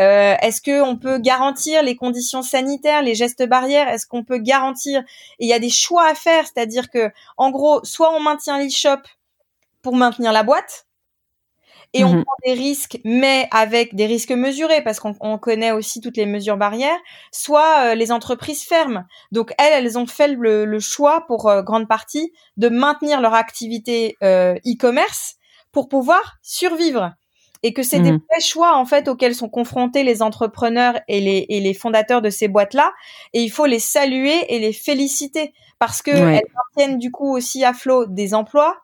[0.00, 5.00] euh, est-ce qu'on peut garantir les conditions sanitaires, les gestes barrières Est-ce qu'on peut garantir?
[5.38, 8.58] Et il y a des choix à faire, c'est-à-dire que, en gros, soit on maintient
[8.58, 9.02] l'e-shop
[9.82, 10.86] pour maintenir la boîte,
[11.92, 12.24] et on mhm.
[12.24, 16.56] prend des risques, mais avec des risques mesurés, parce qu'on connaît aussi toutes les mesures
[16.56, 16.98] barrières,
[17.32, 19.04] soit euh, les entreprises ferment.
[19.32, 24.16] Donc elles, elles ont fait le, choix pour euh, grande partie de maintenir leur activité
[24.22, 25.36] e-commerce
[25.72, 27.12] pour pouvoir survivre
[27.62, 28.20] et que c'est des mmh.
[28.30, 32.30] vrais choix en fait auxquels sont confrontés les entrepreneurs et les, et les fondateurs de
[32.30, 32.92] ces boîtes-là
[33.34, 36.42] et il faut les saluer et les féliciter parce que elles
[36.76, 38.76] maintiennent du coup aussi à flot des emplois,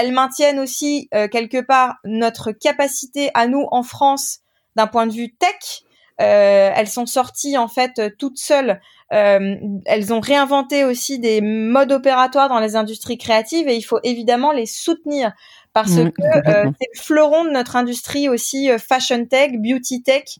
[0.00, 4.40] elles maintiennent aussi euh, quelque part notre capacité à nous en France
[4.76, 5.82] d'un point de vue tech.
[6.20, 8.80] Euh, elles sont sorties en fait toutes seules.
[9.12, 13.98] Euh, elles ont réinventé aussi des modes opératoires dans les industries créatives et il faut
[14.04, 15.32] évidemment les soutenir
[15.72, 20.38] parce que euh, c'est le fleuron de notre industrie aussi euh, fashion tech, beauty tech.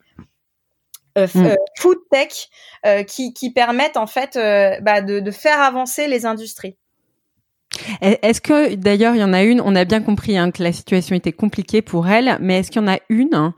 [1.18, 1.56] Euh, mm.
[1.78, 2.48] food tech
[3.08, 4.38] qui, qui, permettent en fait
[4.80, 6.76] bah, de, de, faire avancer les industries.
[8.00, 10.72] Est-ce que d'ailleurs il y en a une, on a bien compris hein, que la
[10.72, 13.52] situation était compliquée pour elle, mais est-ce qu'il y en a une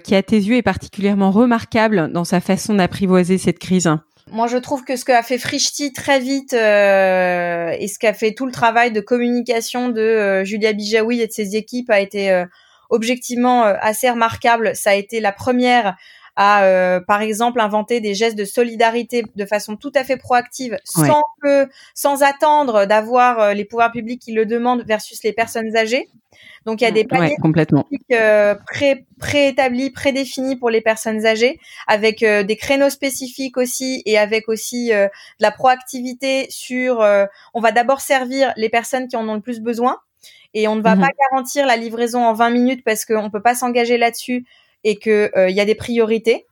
[0.00, 3.90] qui à tes yeux est particulièrement remarquable dans sa façon d'apprivoiser cette crise?
[4.30, 8.34] Moi, je trouve que ce qu'a fait Frischti très vite euh, et ce qu'a fait
[8.34, 12.30] tout le travail de communication de euh, Julia Bijawi et de ses équipes a été
[12.30, 12.44] euh,
[12.90, 14.72] objectivement assez remarquable.
[14.74, 15.96] Ça a été la première
[16.40, 21.22] à, par exemple, inventer des gestes de solidarité de façon tout à fait proactive, sans
[21.42, 26.08] que, sans attendre d'avoir les pouvoirs publics qui le demandent versus les personnes âgées.
[26.64, 27.86] Donc il y a des paniers complètement.
[28.12, 34.18] Euh, pré préétablis, prédéfinis pour les personnes âgées, avec euh, des créneaux spécifiques aussi et
[34.18, 37.04] avec aussi euh, de la proactivité sur.
[37.54, 39.98] on va d'abord servir les personnes qui en ont le plus besoin
[40.54, 41.02] et on ne va mhm.
[41.02, 44.46] pas garantir la livraison en 20 minutes parce qu'on peut pas s'engager là-dessus
[44.88, 46.46] et que il y a des priorités.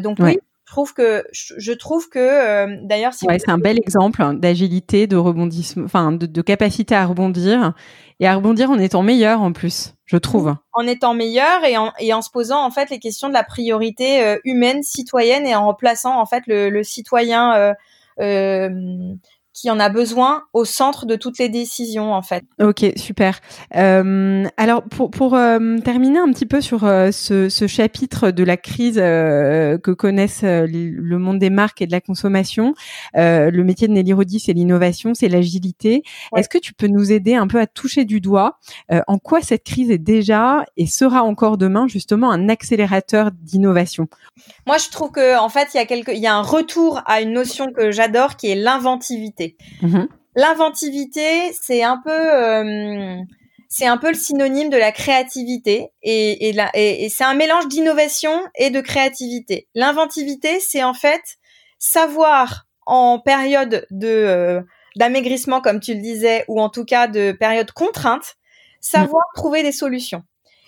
[0.00, 4.22] donc oui, je trouve que je trouve que d'ailleurs si ouais, c'est un bel exemple
[4.34, 7.74] d'agilité de rebondissement enfin de, de, capacité à rebondir
[8.20, 10.54] et à rebondir en étant meilleur en plus, je trouve.
[10.72, 13.44] En étant meilleur et en, et en se posant en fait les questions de la
[13.44, 17.74] priorité euh, humaine, citoyenne et en remplaçant en fait le, le citoyen euh,
[18.20, 18.70] euh,
[19.56, 22.44] qui en a besoin au centre de toutes les décisions en fait.
[22.60, 23.40] Ok, super.
[23.74, 28.44] Euh, alors pour, pour euh, terminer un petit peu sur euh, ce, ce, chapitre de
[28.44, 32.74] la crise que connaissent le monde des marques et de la consommation,
[33.14, 36.02] le métier de Nelly Rodi, c'est l'innovation, c'est l'agilité.
[36.36, 38.58] Est-ce que tu peux nous aider un peu à toucher du doigt
[38.90, 44.06] en quoi cette crise est déjà et sera encore demain justement un accélérateur d'innovation?
[44.66, 47.00] Moi, je trouve que en fait, il y a quelque, il y a un retour
[47.06, 49.45] à une notion que j'adore qui est l'inventivité.
[49.82, 50.08] Mhm.
[50.36, 53.16] L'inventivité, c'est un peu, euh,
[53.68, 58.68] c'est un peu le synonyme de la créativité et, et, c'est un mélange d'innovation et
[58.68, 59.66] de créativité.
[59.74, 61.22] L'inventivité, c'est en fait
[61.78, 64.60] savoir en période de euh,
[64.96, 68.36] d'amaigrissement, comme tu le disais, ou en tout cas de période contrainte,
[68.80, 69.40] savoir mhm.
[69.40, 70.22] trouver des solutions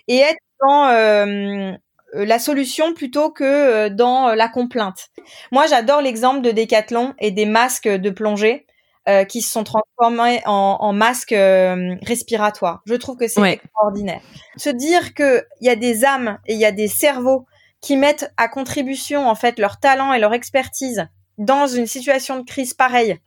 [0.09, 1.73] et être dans euh,
[2.15, 5.09] la solution plutôt que dans la complainte.
[5.53, 8.67] Moi, j'adore l'exemple de Decathlon et des masques de plongée
[9.09, 12.83] euh, qui se sont transformés en, en masques euh, respiratoires.
[12.87, 14.21] Je trouve que c'est extraordinaire.
[14.57, 17.47] Se dire qu'il y a des âmes et il y a des cerveaux
[17.81, 22.45] qui mettent à contribution en fait leur talent et leur expertise dans une situation de
[22.45, 23.19] crise pareille,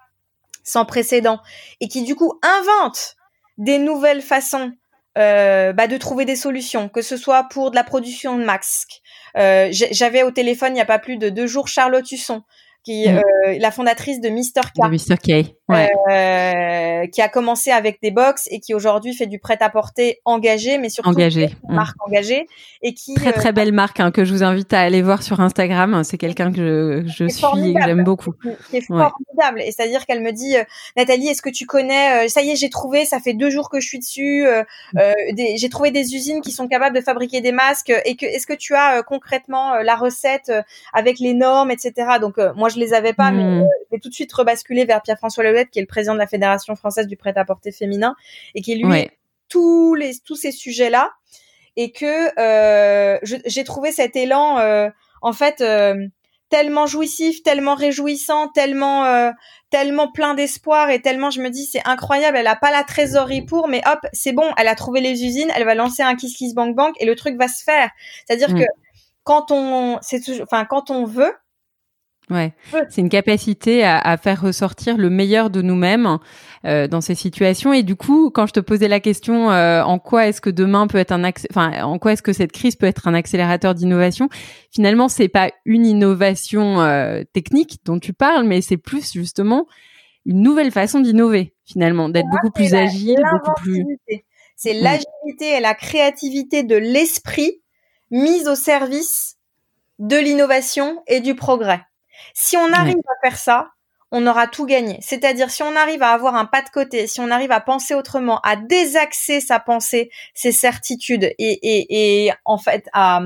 [0.64, 1.40] sans précédent,
[1.80, 3.16] et qui du coup inventent
[3.58, 4.74] des nouvelles façons
[5.18, 9.02] euh, bah, de trouver des solutions, que ce soit pour de la production de masques.
[9.38, 12.44] Euh, J'avais au téléphone il n'y a pas plus de deux jours Charlotte Husson,
[12.84, 13.18] qui mm.
[13.18, 14.82] euh, la fondatrice de Mr K.
[14.84, 15.56] De Mr K.
[15.70, 15.90] Ouais.
[16.12, 20.90] Euh, qui a commencé avec des box et qui aujourd'hui fait du prêt-à-porter engagé, mais
[20.90, 21.56] surtout engagé.
[21.70, 22.10] une marque mm.
[22.10, 22.48] engagée
[22.82, 25.24] et qui très très euh, belle marque hein, que je vous invite à aller voir
[25.24, 26.04] sur Instagram.
[26.04, 28.34] C'est quelqu'un que je, je suis et que j'aime beaucoup.
[28.70, 29.62] C'est formidable.
[29.62, 30.64] Et c'est-à-dire qu'elle me dit, euh,
[30.98, 33.06] Nathalie, est-ce que tu connais Ça y est, j'ai trouvé.
[33.06, 34.46] Ça fait deux jours que je suis dessus.
[34.94, 35.02] Mm.
[35.56, 37.94] j'ai trouvé des usines qui sont capables de fabriquer des masques.
[38.06, 40.52] Et que est-ce que tu as concrètement la recette
[40.92, 41.94] avec les normes, etc.
[42.20, 45.70] Donc moi je les avais pas, mais j'ai tout de suite rebasculé vers Pierre-François Lelouette
[45.70, 48.16] qui est le président de la Fédération française du prêt-à-porter féminin,
[48.56, 49.10] et qui lui
[49.50, 51.12] tous les tous ces sujets-là,
[51.76, 54.90] et que euh, j'ai trouvé cet élan euh,
[55.22, 56.08] en fait euh,
[56.50, 59.32] tellement jouissif, tellement réjouissant, tellement
[59.70, 63.44] tellement plein d'espoir et tellement je me dis c'est incroyable, elle a pas la trésorerie
[63.44, 66.36] pour, mais hop c'est bon, elle a trouvé les usines, elle va lancer un kiss
[66.36, 67.90] kiss bank bank et le truc va se faire.
[68.26, 68.60] C'est-à-dire mm.
[68.60, 68.66] que
[69.24, 71.34] quand on c'est toujours, enfin quand on veut,
[72.32, 72.54] Ouais,
[72.90, 76.18] c'est une capacité à, à, faire ressortir le meilleur de nous-mêmes
[76.64, 77.74] euh, dans ces situations.
[77.74, 80.88] Et du coup, quand je te posais la question, euh, en quoi est-ce que demain
[80.88, 84.30] peut être un, enfin, en quoi est-ce que cette crise peut être un accélérateur d'innovation
[84.72, 89.68] Finalement, c'est pas une innovation euh, technique dont tu parles, mais c'est plus justement
[90.26, 91.54] une nouvelle façon d'innover.
[91.66, 93.84] Finalement, d'être beaucoup plus agile, beaucoup plus.
[94.56, 97.62] C'est l'agilité et la créativité de l'esprit
[98.10, 99.38] mise au service
[100.00, 101.82] de l'innovation et du progrès.
[102.34, 103.72] Si on arrive à faire ça,
[104.12, 105.00] on aura tout gagné.
[105.02, 107.94] C'est-à-dire si on arrive à avoir un pas de côté, si on arrive à penser
[107.94, 113.22] autrement, à désaxer sa pensée, ses certitudes et, et, et en fait à,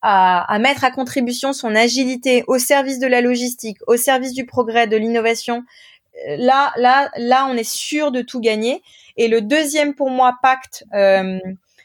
[0.00, 4.46] à, à, mettre à contribution son agilité au service de la logistique, au service du
[4.46, 5.62] progrès, de l'innovation,
[6.26, 8.82] euh, là, là, là, on est sûr de tout gagner.
[9.16, 11.38] Et le deuxième pour moi pacte euh,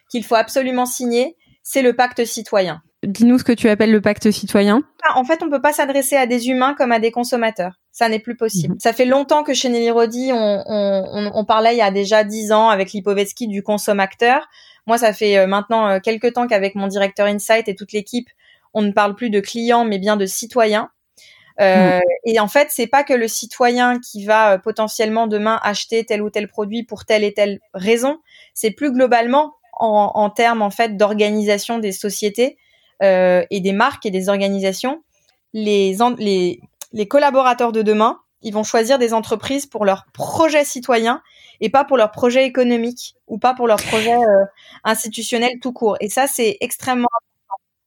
[0.10, 2.82] qu'il faut absolument signer, c'est le pacte citoyen.
[3.04, 4.82] Dis-nous ce que tu appelles le pacte citoyen.
[5.14, 7.74] En fait, on peut pas s'adresser à des humains comme à des consommateurs.
[7.92, 8.74] Ça n'est plus possible.
[8.74, 8.80] Mhm.
[8.80, 12.24] Ça fait longtemps que chez Nelly Rodi, on, on, on, parlait il y a déjà
[12.24, 14.48] dix ans avec Lipovetsky du consommateur.
[14.88, 18.28] Moi, ça fait euh, maintenant euh, quelques temps qu'avec mon directeur Insight et toute l'équipe,
[18.74, 20.90] on ne parle plus de clients, mais bien de citoyens.
[21.62, 22.02] Euh, mhm.
[22.26, 26.22] Et en fait, c'est pas que le citoyen qui va euh, potentiellement demain acheter tel
[26.22, 28.20] ou tel produit pour telle et telle raison.
[28.54, 32.58] C'est plus globalement en, en termes en fait d'organisation des sociétés
[33.02, 35.04] et des marques et des organisations,
[35.54, 36.60] les, les,
[36.94, 41.22] les collaborateurs de demain, ils vont choisir des entreprises pour leur projet citoyen
[41.62, 44.46] et pas pour leur projet économique ou pas pour leur projet euh,
[44.84, 45.98] institutionnel tout court.
[46.00, 47.08] Et ça, c'est extrêmement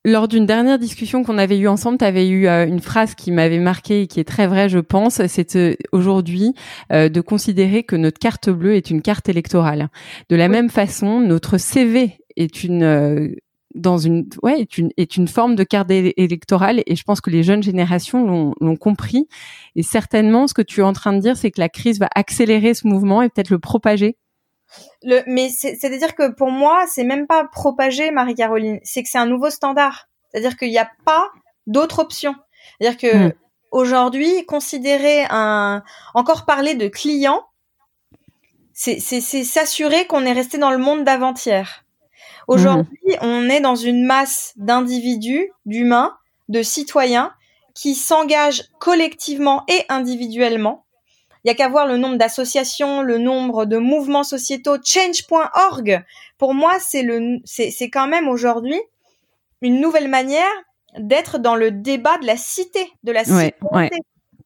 [0.05, 3.31] lors d'une dernière discussion qu'on avait eue ensemble, tu avais eu euh, une phrase qui
[3.31, 5.21] m'avait marqué et qui est très vraie, je pense.
[5.27, 6.55] C'est aujourd'hui
[6.91, 9.91] de considérer que notre carte bleue est une carte électorale.
[10.31, 13.35] De la même façon, notre CV est une
[13.75, 17.31] dans une ouais est une est une forme de carte électorale et je pense que
[17.31, 19.29] les jeunes générations l'ont compris
[19.77, 22.09] et certainement ce que tu es en train de dire c'est que la crise va
[22.15, 24.17] accélérer ce mouvement et peut-être le propager.
[25.03, 29.27] Le, mais c'est-à-dire que pour moi c'est même pas propager Marie-Caroline c'est que c'est un
[29.27, 31.29] nouveau standard c'est-à-dire qu'il n'y a pas
[31.67, 32.35] d'autre option
[32.79, 33.33] c'est-à-dire que hmm.
[33.71, 35.83] aujourd'hui considérer un
[36.15, 37.43] encore parler de client
[38.73, 41.85] c'est s'assurer qu'on est resté dans le monde d'avant-hier
[42.49, 43.17] Aujourd'hui, mhm.
[43.21, 46.17] on est dans une masse d'individus, d'humains,
[46.49, 47.33] de citoyens
[47.75, 50.85] qui s'engagent collectivement et individuellement.
[51.45, 56.05] Il y a qu'à voir le nombre d'associations, le nombre de mouvements sociétaux, change.org.
[56.39, 58.81] Pour moi, c'est le, c'est, c'est quand même aujourd'hui
[59.63, 60.45] une nouvelle manière
[60.99, 63.55] d'être dans le débat de la cité, de la cité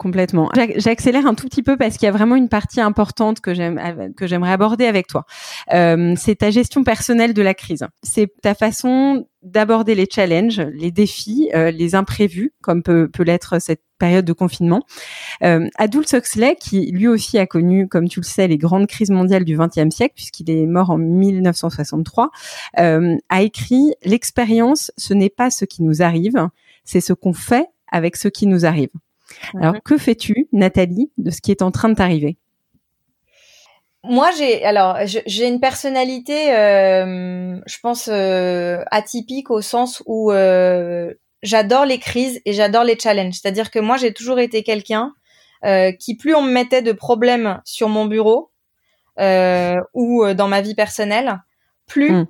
[0.03, 0.51] complètement.
[0.77, 4.13] J'accélère un tout petit peu parce qu'il y a vraiment une partie importante que j'aime
[4.17, 5.25] que j'aimerais aborder avec toi.
[5.73, 7.87] Euh, c'est ta gestion personnelle de la crise.
[8.03, 13.61] C'est ta façon d'aborder les challenges, les défis, euh, les imprévus, comme peut, peut l'être
[13.61, 14.83] cette période de confinement.
[15.45, 19.11] Euh, Adolf Huxley, qui lui aussi a connu, comme tu le sais, les grandes crises
[19.11, 22.31] mondiales du XXe siècle, puisqu'il est mort en 1963,
[22.81, 26.49] euh, a écrit L'expérience, ce n'est pas ce qui nous arrive,
[26.85, 28.91] c'est ce qu'on fait avec ce qui nous arrive.
[29.59, 29.81] Alors, mhm.
[29.85, 32.37] que fais-tu, Nathalie, de ce qui est en train de t'arriver?
[34.05, 41.15] Moi, j'ai alors j'ai une personnalité, euh, je pense euh, atypique au sens où euh,
[41.45, 43.35] j'adore les crises et j'adore les challenges.
[43.35, 45.13] C'est-à-dire que moi, j'ai toujours été quelqu'un
[46.01, 48.51] qui, plus on me mettait de problèmes sur mon bureau
[49.95, 51.41] ou dans ma vie personnelle,
[51.87, 52.27] plus hmm.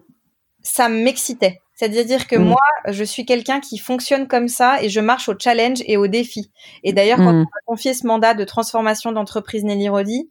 [0.60, 1.61] ça m'excitait.
[1.74, 2.44] C'est-à-dire que mm.
[2.44, 6.06] moi, je suis quelqu'un qui fonctionne comme ça et je marche au challenge et au
[6.06, 6.50] défi.
[6.82, 7.36] Et d'ailleurs, quand mm.
[7.36, 10.30] on m'a confié ce mandat de transformation d'entreprise Nelly Rodi,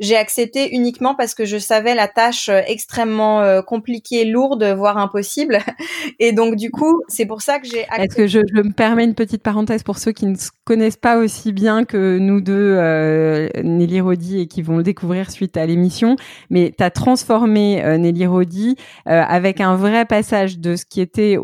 [0.00, 4.96] j'ai accepté uniquement parce que je savais la tâche euh, extrêmement euh, compliquée, lourde, voire
[4.96, 5.58] impossible.
[6.18, 7.86] Et donc du coup, c'est pour ça que j'ai.
[7.96, 11.18] Est-ce que je, me permets une petite parenthèse pour ceux qui ne se connaissent pas
[11.18, 15.66] aussi bien que nous deux, euh, Nelly Rodi, et qui vont le découvrir suite à
[15.66, 16.16] l'émission,
[16.48, 21.36] mais tu as transformé Nelly Rodi avec un vrai passage de ce qui était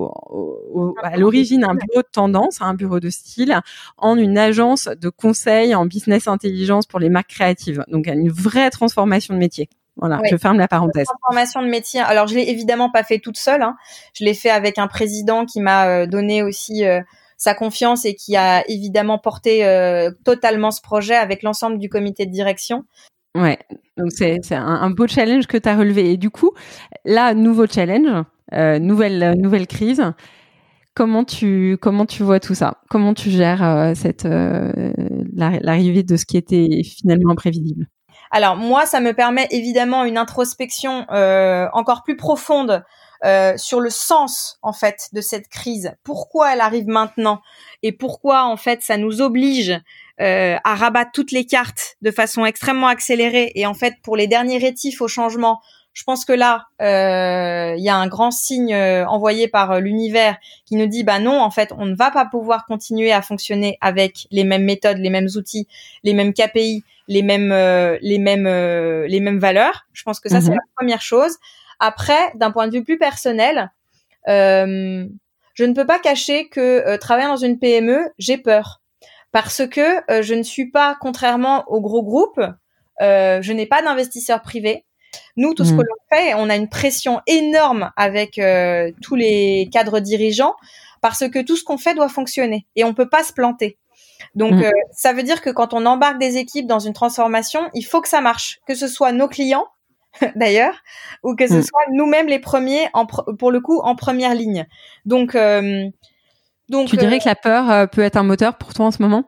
[1.03, 3.61] à l'origine un bureau de tendance, un bureau de style,
[3.99, 7.85] en une agence de conseil en business intelligence pour les marques créatives.
[7.89, 9.69] Donc une vraie transformation de métier.
[9.97, 11.07] Voilà, je ferme la parenthèse.
[11.07, 12.01] Transformation de métier.
[12.01, 13.63] Alors, je l'ai évidemment pas fait toute seule.
[13.63, 13.77] Hein.
[14.13, 17.01] Je l'ai fait avec un président qui m'a euh, donné aussi euh,
[17.39, 22.27] sa confiance et qui a évidemment porté euh, totalement ce projet avec l'ensemble du comité
[22.27, 22.85] de direction.
[23.35, 23.59] Ouais,
[23.97, 26.13] donc c'est un, beau challenge que tu as relevé.
[26.13, 26.53] Et du coup,
[27.05, 30.03] là, nouveau challenge, nouvelle nouvelle crise.
[30.95, 32.79] Comment tu comment tu vois tout ça?
[32.89, 34.27] Comment tu gères cette
[35.35, 37.89] l'arrivée de ce qui était finalement imprévisible?
[38.31, 42.85] Alors moi, ça me permet évidemment une introspection euh, encore plus profonde
[43.25, 45.95] euh, sur le sens en fait de cette crise.
[46.03, 47.41] Pourquoi elle arrive maintenant?
[47.83, 49.79] Et pourquoi en fait ça nous oblige
[50.21, 53.53] euh, à rabattre toutes les cartes de façon extrêmement accélérée?
[53.55, 55.61] Et en fait pour les derniers rétifs au changement.
[55.93, 60.89] Je pense que là, il y a un grand signe envoyé par l'univers qui nous
[60.89, 64.45] dit bah non, en fait, on ne va pas pouvoir continuer à fonctionner avec les
[64.45, 65.67] mêmes méthodes, les mêmes outils,
[66.05, 69.87] les mêmes KPI, les mêmes euh, les mêmes euh, les mêmes valeurs.
[69.93, 70.57] Je pense que ça c'est mhm.
[70.57, 71.37] la première chose.
[71.79, 73.71] Après, d'un point de vue plus personnel,
[74.29, 75.07] euh,
[75.55, 78.81] je ne peux pas cacher que travailler dans une PME, j'ai peur
[79.33, 82.41] parce que je ne suis pas, contrairement aux gros groupes,
[83.01, 84.85] je n'ai pas d'investisseurs privés.
[85.37, 85.85] Nous, tout ce que mhm.
[85.85, 88.41] l'on fait, on a une pression énorme avec
[89.03, 90.55] tous les cadres dirigeants
[91.03, 93.77] parce que tout ce qu'on fait doit fonctionner et on peut pas se planter.
[94.35, 94.65] Donc, mm.
[94.65, 98.01] euh, ça veut dire que quand on embarque des équipes dans une transformation, il faut
[98.01, 99.67] que ça marche, que ce soit nos clients,
[100.37, 100.75] d'ailleurs,
[101.23, 101.63] ou que ce mm.
[101.63, 104.67] soit nous-mêmes les premiers, en pour le coup, en première ligne.
[105.05, 105.89] Donc, euh,
[106.69, 106.89] donc.
[106.89, 109.25] Tu dirais euh, que la peur peut être un moteur pour toi en ce moment?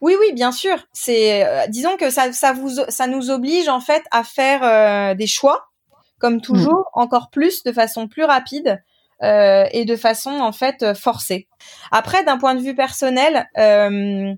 [0.00, 0.86] Oui, oui, bien sûr.
[0.92, 5.70] C'est, disons que ça, ça vous, ça nous oblige en fait à faire des choix,
[6.18, 6.42] comme mm.
[6.42, 8.80] toujours, encore plus, de façon plus rapide.
[9.22, 11.48] Et de façon en fait forcée.
[11.90, 14.34] Après, d'un point de vue personnel, euh,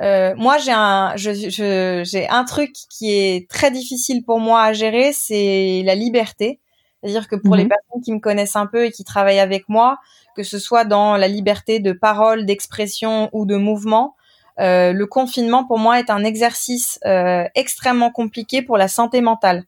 [0.00, 5.12] euh, moi, j'ai un, j'ai un truc qui est très difficile pour moi à gérer,
[5.12, 6.58] c'est la liberté.
[7.02, 7.70] C'est-à-dire que pour les mhm.
[7.70, 9.98] personnes qui me connaissent un peu et qui travaillent avec moi,
[10.36, 14.16] que ce soit dans la liberté de parole, d'expression ou de mouvement,
[14.58, 19.64] euh, le confinement pour moi est un exercice euh, extrêmement compliqué pour la santé mentale.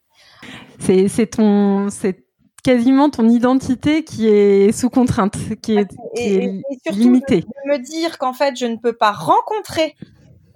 [0.79, 2.22] C'est ton, c'est
[2.63, 7.41] quasiment ton identité qui est sous contrainte, qui est, et, limitée.
[7.41, 9.97] De me dire qu'en fait je ne peux pas rencontrer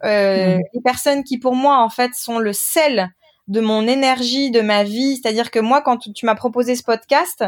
[0.04, 3.10] euh, les personnes qui pour moi en fait sont le sel
[3.48, 5.16] de mon énergie, de ma vie.
[5.16, 7.44] C'est-à-dire que moi, quand tu m'as proposé ce podcast,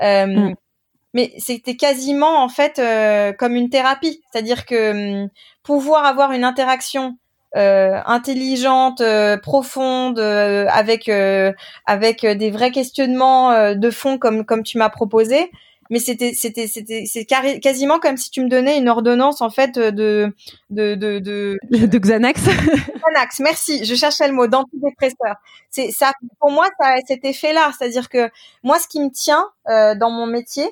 [0.00, 0.54] euh, mm.
[1.14, 4.22] mais c'était quasiment en fait euh, comme une thérapie.
[4.30, 5.28] C'est-à-dire que hum,
[5.62, 7.16] pouvoir avoir une interaction
[7.56, 11.10] euh, intelligente, euh, profonde, euh, avec
[11.86, 15.50] avec des vrais questionnements de fond comme comme tu m'as proposé,
[15.90, 19.78] mais c'était c'était c'était c'est quasiment comme si tu me donnais une ordonnance en fait
[19.78, 20.34] de
[20.70, 22.40] de de de, de Xanax.
[22.46, 23.84] Xanax, merci.
[23.84, 25.36] Je cherchais le mot d'antidépresseur.
[25.68, 28.30] C'est ça pour moi ça cet effet là, c'est-à-dire que
[28.62, 30.66] moi ce qui me tient euh, dans mon métier,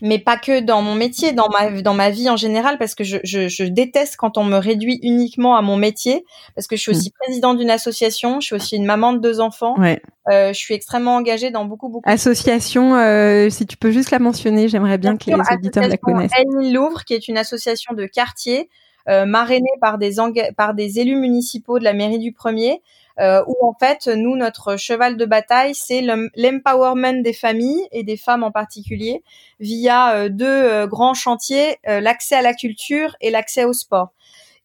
[0.00, 3.04] mais pas que dans mon métier, dans ma dans ma vie en général, parce que
[3.04, 6.24] je, je, je déteste quand on me réduit uniquement à mon métier,
[6.54, 7.24] parce que je suis aussi mm.
[7.24, 10.00] présidente d'une association, je suis aussi une maman de deux enfants, ouais.
[10.30, 12.08] euh, je suis extrêmement engagée dans beaucoup beaucoup.
[12.08, 16.32] Association, euh, si tu peux juste la mentionner, j'aimerais bien, que les auditeurs la connaissent.
[16.34, 18.68] Anne Louvre, qui est une association de quartier.
[19.08, 20.16] Euh, marrainée par des
[20.54, 22.82] par des élus municipaux de la mairie du premier,
[23.20, 28.16] euh, où en fait nous notre cheval de bataille c'est l'empowerment des familles et des
[28.16, 29.22] femmes en particulier
[29.60, 34.10] via euh, deux euh, grands chantiers euh, l'accès à la culture et l'accès au sport.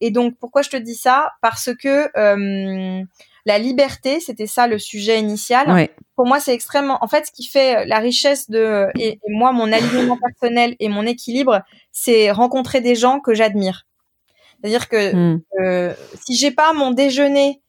[0.02, 1.32] Et donc pourquoi je te dis ça?
[1.42, 2.10] Parce que
[3.46, 5.90] la liberté, c'était ça le sujet initial.
[6.16, 6.98] Pour moi, c'est extrêmement.
[7.02, 11.06] En fait, ce qui fait la richesse de et, moi, mon alignement personnel et mon
[11.06, 13.86] équilibre, c'est rencontrer des gens que j'admire.
[14.64, 15.42] C'est-à-dire que hmm.
[15.62, 15.94] euh,
[16.26, 17.62] si j'ai pas mon déjeuner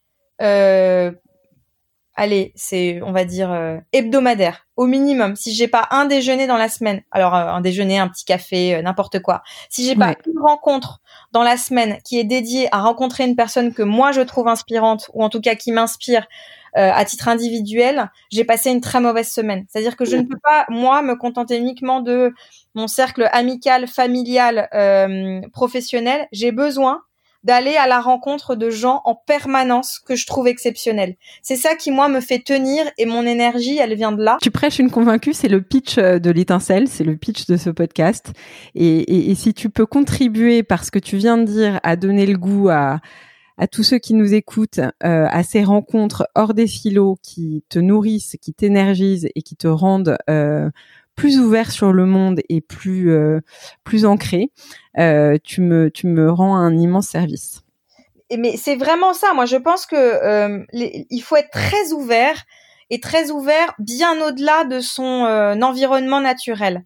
[2.17, 5.37] allez, c'est on va dire euh, hebdomadaire au minimum.
[5.37, 8.81] Si j'ai pas un déjeuner dans la semaine, alors euh, un déjeuner, un petit café,
[8.83, 9.43] n'importe quoi.
[9.69, 11.01] Si j'ai pas une rencontre
[11.33, 15.11] dans la semaine qui est dédiée à rencontrer une personne que moi je trouve inspirante
[15.15, 16.27] ou en tout cas qui m'inspire
[16.77, 19.65] à titre individuel, j'ai passé une très mauvaise semaine.
[19.69, 22.35] C'est-à-dire que je ne peux pas moi me contenter uniquement de
[22.75, 24.69] mon cercle amical, familial,
[25.53, 26.27] professionnel.
[26.33, 27.03] J'ai besoin
[27.45, 31.17] d'aller à la rencontre de gens en permanence que je trouve exceptionnels.
[31.43, 34.39] C'est ça qui moi me fait tenir et mon énergie, elle vient de là.
[34.43, 37.71] Tu prêches une convaincue, c'est le pitch euh, de l'étincelle, c'est le pitch de ce
[37.71, 38.33] podcast.
[38.75, 42.39] Et, si tu peux contribuer par ce que tu viens de dire à donner le
[42.39, 43.01] goût à
[43.57, 47.79] à tous ceux qui nous écoutent, euh, à ces rencontres hors des silos qui te
[47.79, 50.71] nourrissent, qui t'énergisent et qui te rendent euh,
[51.17, 53.41] plus ouvert sur le monde et plus euh,
[53.85, 54.51] plus ancré,
[54.99, 57.63] euh, tu me tu me rends un immense service.
[58.37, 59.33] mais c'est vraiment ça.
[59.35, 62.45] Moi, je pense que euh, il faut être très ouvert
[62.91, 66.85] et très ouvert bien au-delà de son euh, environnement naturel.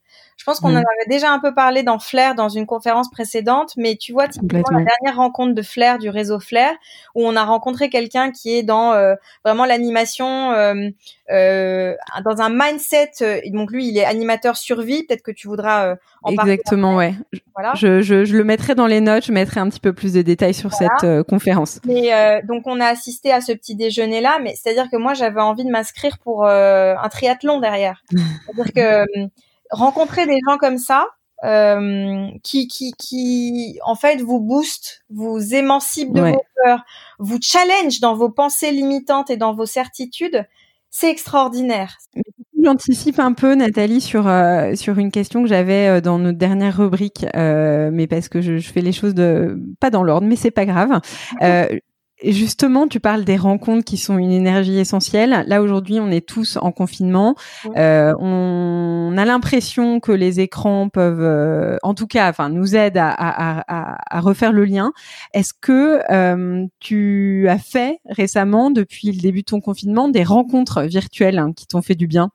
[0.48, 0.86] Je pense qu'on en mm.
[0.98, 4.62] avait déjà un peu parlé dans Flair dans une conférence précédente, mais tu vois, typiquement
[4.70, 6.72] la dernière rencontre de Flair du réseau Flair,
[7.14, 10.88] où on a rencontré quelqu'un qui est dans euh, vraiment l'animation, euh,
[11.30, 11.94] euh,
[12.24, 13.42] dans un mindset.
[13.52, 15.02] Donc lui, il est animateur survie.
[15.02, 16.52] Peut-être que tu voudras en parler.
[16.52, 17.12] Exactement, ouais.
[17.54, 17.74] Voilà.
[17.74, 19.26] Je, je, je, le mettrai dans les notes.
[19.26, 21.78] Je mettrai un petit peu plus de détails sur cette conférence.
[21.84, 25.42] Mais donc on a assisté à ce petit déjeuner là, mais c'est-à-dire que moi j'avais
[25.42, 28.02] envie de m'inscrire pour un triathlon derrière.
[28.10, 29.28] C'est-à-dire que
[29.70, 31.06] rencontrer des gens comme ça,
[31.44, 36.84] euh, qui, qui, qui, en fait, vous booste, vous émancipe de vos peurs,
[37.18, 40.46] vous challenge dans vos pensées limitantes et dans vos certitudes,
[40.90, 41.98] c'est extraordinaire.
[42.60, 46.76] J'anticipe un peu, Nathalie, sur euh, sur une question que j'avais euh, dans notre dernière
[46.76, 50.34] rubrique, euh, mais parce que je, je, fais les choses de pas dans l'ordre, mais
[50.34, 51.00] c'est pas grave.
[52.24, 55.44] Justement, tu parles des rencontres qui sont une énergie essentielle.
[55.46, 57.36] Là aujourd'hui, on est tous en confinement.
[57.76, 62.98] Euh, on a l'impression que les écrans peuvent, euh, en tout cas, enfin, nous aident
[62.98, 64.92] à, à, à, à refaire le lien.
[65.32, 70.82] Est-ce que euh, tu as fait récemment, depuis le début de ton confinement, des rencontres
[70.82, 72.30] virtuelles hein, qui t'ont fait du bien?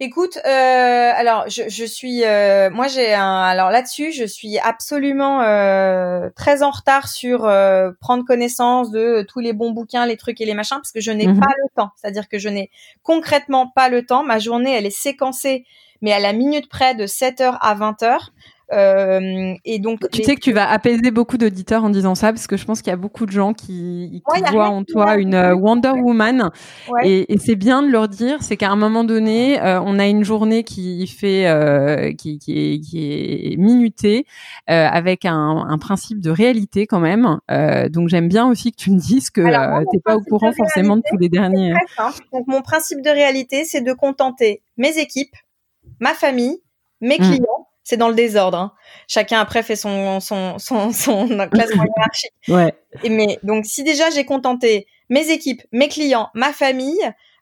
[0.00, 5.42] Écoute, euh, alors je, je suis, euh, moi j'ai un, alors là-dessus, je suis absolument
[5.42, 10.40] euh, très en retard sur euh, prendre connaissance de tous les bons bouquins, les trucs
[10.40, 11.40] et les machins, parce que je n'ai mhm.
[11.40, 11.90] pas le temps.
[11.96, 12.70] C'est-à-dire que je n'ai
[13.02, 14.22] concrètement pas le temps.
[14.22, 15.66] Ma journée, elle est séquencée,
[16.00, 18.30] mais à la minute près de 7 heures à 20 heures.
[18.72, 22.46] Euh, et donc, tu sais que tu vas apaiser beaucoup d'auditeurs en disant ça, parce
[22.46, 25.34] que je pense qu'il y a beaucoup de gens qui, qui voient en toi une
[25.34, 26.50] euh, Wonder Woman,
[27.02, 30.06] et, et c'est bien de leur dire, c'est qu'à un moment donné, euh, on a
[30.06, 34.26] une journée qui fait, euh, qui, qui, est, qui est minutée,
[34.68, 37.38] euh, avec un, un, principe de réalité quand même.
[37.90, 40.96] donc j'aime bien aussi que tu me dises que tu t'es pas au courant forcément
[40.96, 41.72] de tous les derniers.
[42.32, 45.34] Donc mon principe de réalité, c'est de contenter mes équipes,
[46.00, 46.58] ma famille,
[47.00, 47.40] mes mmh.
[47.88, 48.58] C'est dans le désordre.
[48.58, 48.72] Hein.
[49.06, 52.32] Chacun après fait son son son, son classement hiérarchique.
[52.46, 52.74] Ouais.
[53.02, 57.00] Et mais donc si déjà j'ai contenté mes équipes, mes clients, ma famille,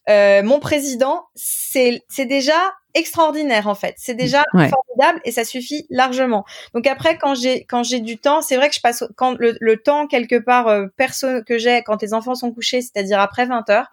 [0.08, 2.54] euh, mon président, c'est c'est déjà
[2.94, 3.94] extraordinaire en fait.
[3.98, 6.44] C'est déjà formidable et ça suffit largement.
[6.74, 9.76] Donc après quand j'ai quand j'ai du temps, c'est vrai que je passe quand le,
[9.78, 13.68] temps quelque part euh, perso que j'ai quand les enfants sont couchés, c'est-à-dire après 20
[13.70, 13.88] heures,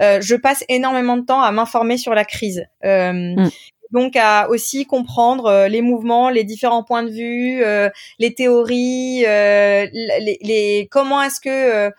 [0.00, 2.66] euh, je passe énormément de temps à m'informer sur la crise.
[2.84, 3.50] Euh, mm
[3.90, 9.24] donc à aussi comprendre euh, les mouvements, les différents points de vue, euh, les théories,
[9.26, 11.90] euh, les, les, comment est-ce que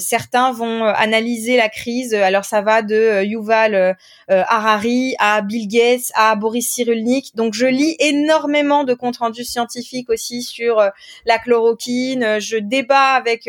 [0.00, 2.12] certains vont analyser la crise.
[2.12, 3.96] Alors ça va de Yuval
[4.26, 7.36] Harari à Bill Gates à Boris Cyrulnik.
[7.36, 10.82] Donc je lis énormément de comptes rendus scientifiques aussi sur
[11.24, 12.40] la chloroquine.
[12.40, 13.48] Je débat avec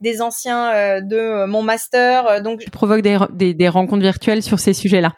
[0.00, 2.40] des anciens de mon master.
[2.40, 5.14] Donc je provoque des, des, des rencontres virtuelles sur ces sujets-là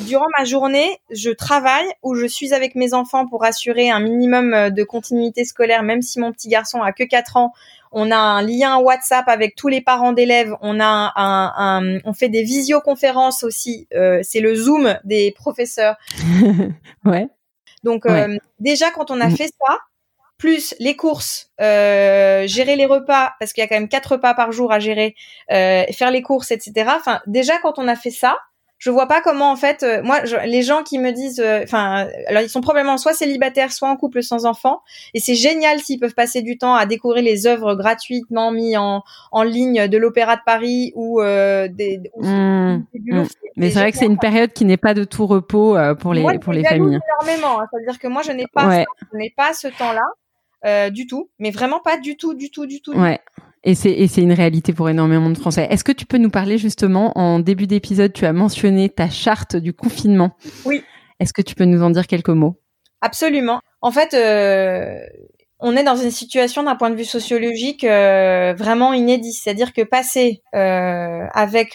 [0.00, 4.54] durant ma journée, je travaille ou je suis avec mes enfants pour assurer un minimum
[4.54, 7.52] euh, de continuité scolaire, même si mon petit garçon a que 4 ans.
[7.92, 10.54] On a un lien WhatsApp avec tous les parents d'élèves.
[10.60, 13.86] On a un, on fait des visioconférences aussi.
[13.94, 15.96] Euh, c'est le Zoom des professeurs.
[17.04, 17.28] ouais.
[17.84, 19.36] Donc euh, déjà quand on a mm.
[19.36, 19.78] fait ça,
[20.36, 24.52] plus les courses, gérer les repas parce qu'il y a quand même quatre repas par
[24.52, 25.14] jour à gérer,
[25.48, 26.90] faire les courses, etc.
[26.96, 28.36] Enfin déjà quand on a fait ça,
[28.78, 32.08] je vois pas comment en fait euh, moi les gens qui me disent euh, enfin
[32.26, 34.82] alors ils sont probablement soit célibataires soit en couple sans enfants
[35.14, 39.02] et c'est génial s'ils peuvent passer du temps à découvrir les œuvres gratuitement mises en,
[39.32, 43.24] en ligne de l'opéra de Paris ou euh, des, mmh, mmh.
[43.56, 46.38] mais c'est vrai que c'est une période qui n'est pas de tout repos pour les
[46.38, 46.98] pour les familles.
[47.24, 47.66] énormément hein.
[47.72, 51.06] c'est à dire que moi je n'ai pas je n'ai pas ce temps là du
[51.06, 53.20] tout mais vraiment pas du tout du tout du tout ouais
[53.66, 55.66] et c'est une réalité pour énormément de Français.
[55.68, 59.56] Est-ce que tu peux nous parler justement, en début d'épisode, tu as mentionné ta charte
[59.56, 60.36] du confinement.
[60.64, 60.84] Oui.
[61.18, 62.60] Est-ce que tu peux nous en dire quelques mots?
[63.00, 63.60] Absolument.
[63.80, 65.00] En fait, euh,
[65.58, 69.32] on est dans une situation d'un point de vue sociologique euh, vraiment inédit.
[69.32, 71.72] C'est-à-dire que passer euh, avec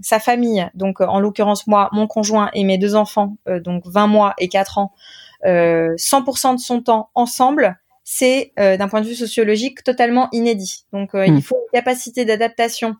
[0.00, 4.34] sa famille, donc en l'occurrence moi, mon conjoint et mes deux enfants, donc 20 mois
[4.38, 4.92] et 4 ans,
[5.44, 7.76] 100% de son temps ensemble,
[8.10, 10.84] c'est d'un point de vue sociologique totalement inédit.
[10.92, 11.42] Donc il hmm.
[11.42, 12.96] faut une capacité d'adaptation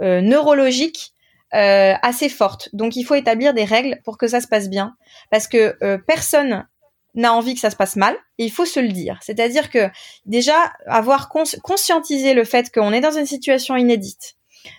[0.00, 1.12] neurologique
[1.52, 2.68] assez forte.
[2.72, 4.96] Donc il faut établir des règles pour que ça se passe bien,
[5.30, 6.66] parce que personne
[7.14, 9.18] n'a envie que ça se passe mal, et il faut se le dire.
[9.22, 9.88] C'est-à-dire que
[10.26, 14.36] déjà avoir conscientisé le fait qu'on est dans une situation inédite.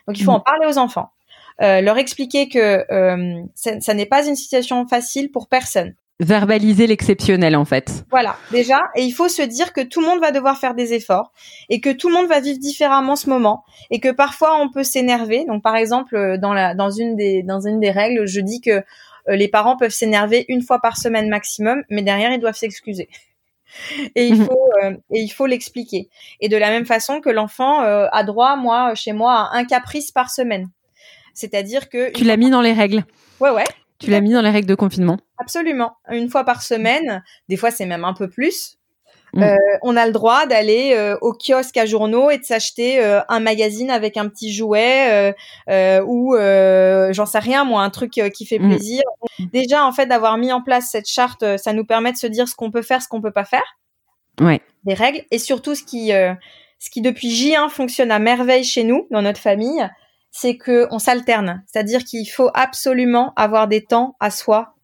[0.07, 0.35] Donc il faut mmh.
[0.35, 1.11] en parler aux enfants,
[1.61, 5.93] euh, leur expliquer que euh, ça, n'est pas une situation facile pour personne.
[6.21, 8.03] Verbaliser l'exceptionnel en fait.
[8.09, 10.93] Voilà, déjà, et il faut se dire que tout le monde va devoir faire des
[10.93, 11.31] efforts
[11.69, 14.83] et que tout le monde va vivre différemment ce moment et que parfois on peut
[14.83, 15.45] s'énerver.
[15.45, 18.83] Donc par exemple dans la dans une des dans une des règles, je dis que
[19.29, 23.09] euh, les parents peuvent s'énerver une fois par semaine maximum, mais derrière ils doivent s'excuser.
[24.15, 24.45] et il mhm.
[24.45, 26.09] faut euh, et il faut l'expliquer.
[26.41, 29.65] Et de la même façon que l'enfant euh, a droit, moi chez moi, à un
[29.65, 30.69] caprice par semaine.
[31.33, 33.05] C'est-à-dire que tu l'as mis dans les règles.
[33.39, 33.63] Ouais ouais.
[33.99, 35.17] Tu l'as mis dans les règles de confinement?
[35.37, 35.97] Absolument.
[36.09, 37.23] Une fois par semaine.
[37.47, 38.79] Des fois c'est même un peu plus.
[39.33, 39.43] Mm.
[39.43, 43.21] Euh, on a le droit d'aller euh, au kiosque à journaux et de s'acheter euh,
[43.29, 45.33] un magazine avec un petit jouet
[46.05, 48.69] ou j'en sais rien moi un truc qui fait mm.
[48.69, 49.03] plaisir.
[49.53, 52.47] Déjà en fait d'avoir mis en place cette charte, ça nous permet de se dire
[52.47, 53.77] ce qu'on peut faire, ce qu'on peut pas faire.
[54.39, 54.61] Ouais.
[54.85, 56.11] Des règles et surtout ce qui
[56.81, 59.85] ce qui depuis J1 fonctionne à merveille chez nous dans notre famille,
[60.31, 64.75] c'est que on s'alterne, c'est-à-dire qu'il faut absolument avoir des temps à soi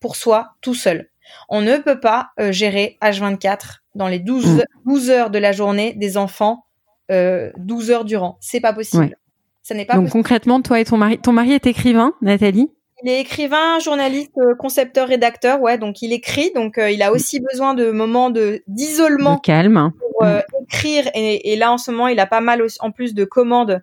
[0.00, 1.08] pour soi tout seul.
[1.48, 5.10] On ne peut pas gérer H24 dans les 12, 12 mm.
[5.10, 6.66] heures de la journée des enfants
[7.10, 8.38] euh, 12 heures durant.
[8.40, 9.16] C'est pas possible.
[9.62, 12.70] Ça n'est pas Donc concrètement, toi et ton mari, ton mari est écrivain, Nathalie?
[13.04, 15.78] Il est écrivain, journaliste, euh, concepteur, rédacteur, ouais.
[15.78, 20.24] Donc il écrit, donc euh, il a aussi besoin de moments de d'isolement, calme, pour
[20.24, 21.08] euh, écrire.
[21.14, 23.82] Et, et, là en ce moment, il a pas mal en plus de commandes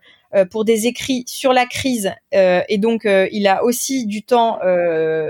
[0.51, 2.13] pour des écrits sur la crise.
[2.31, 4.59] et donc il a aussi du temps,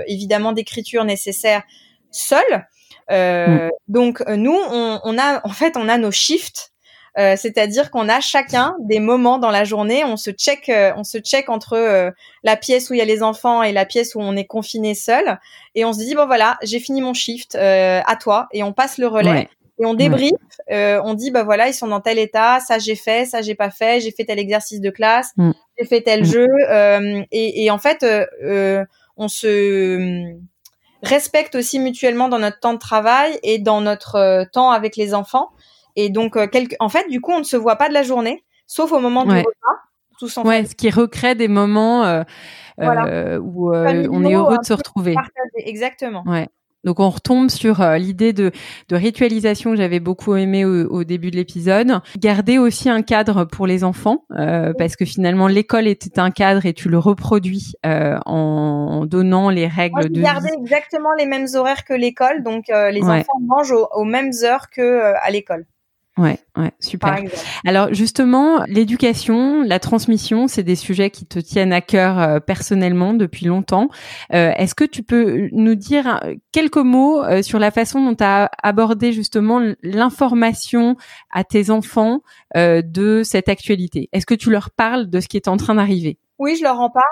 [0.06, 1.62] évidemment, d'écriture nécessaire
[2.10, 2.66] seul.
[3.10, 3.70] Euh, mm.
[3.88, 6.72] Donc euh, nous, on, on, a en fait on a nos shifts,
[7.18, 11.02] euh, c'est-à-dire qu'on a chacun des moments dans la journée, on se check, euh, on
[11.02, 12.10] se check entre euh,
[12.44, 14.94] la pièce où il y a les enfants et la pièce où on est confiné
[14.94, 15.38] seul,
[15.74, 18.98] et on se dit bon voilà, j'ai fini mon shift, à toi, et on passe
[18.98, 19.48] le relais.
[19.80, 20.32] Et on débrief,
[20.68, 23.70] on dit bah voilà ils sont dans tel état, ça j'ai fait, ça j'ai pas
[23.70, 25.52] fait, j'ai fait tel exercice de classe, mm.
[25.78, 26.24] j'ai fait tel mm.
[26.24, 26.46] jeu,
[27.32, 28.04] et, et, en fait
[29.16, 30.36] on se
[31.02, 35.14] respecte aussi mutuellement dans notre temps de travail et dans notre euh, temps avec les
[35.14, 35.50] enfants.
[35.96, 36.46] Et donc, euh,
[36.78, 39.24] en fait, du coup, on ne se voit pas de la journée, sauf au moment
[39.24, 39.50] du repas.
[40.18, 45.14] Tous ouais, ce qui recrée des moments euh, où on est heureux de se retrouver.
[45.56, 46.22] Exactement.
[46.26, 46.48] Ouais.
[46.84, 48.52] Donc on retombe sur euh, l'idée de,
[48.88, 52.00] de, ritualisation que j'avais beaucoup aimé au, début de l'épisode.
[52.18, 56.64] Garder aussi un cadre pour les enfants, euh, parce que finalement l'école était un cadre
[56.66, 61.84] et tu le reproduis euh, en, donnant les règles de garder exactement les mêmes horaires
[61.84, 65.66] que l'école, donc les enfants mangent aux, mêmes heures que à l'école.
[66.18, 67.18] Ouais, ouais, super.
[67.64, 73.14] Alors justement, l'éducation, la transmission, c'est des sujets qui te tiennent à cœur euh, personnellement
[73.14, 73.88] depuis longtemps.
[74.34, 76.20] Euh, Est-ce que tu peux nous dire
[76.52, 80.96] quelques mots euh, sur la façon dont tu as abordé justement l'information
[81.30, 82.20] à tes enfants
[82.56, 84.08] euh, de cette actualité?
[84.12, 86.18] Est-ce que tu leur parles de ce qui est en train d'arriver?
[86.38, 87.04] Oui, je leur en parle.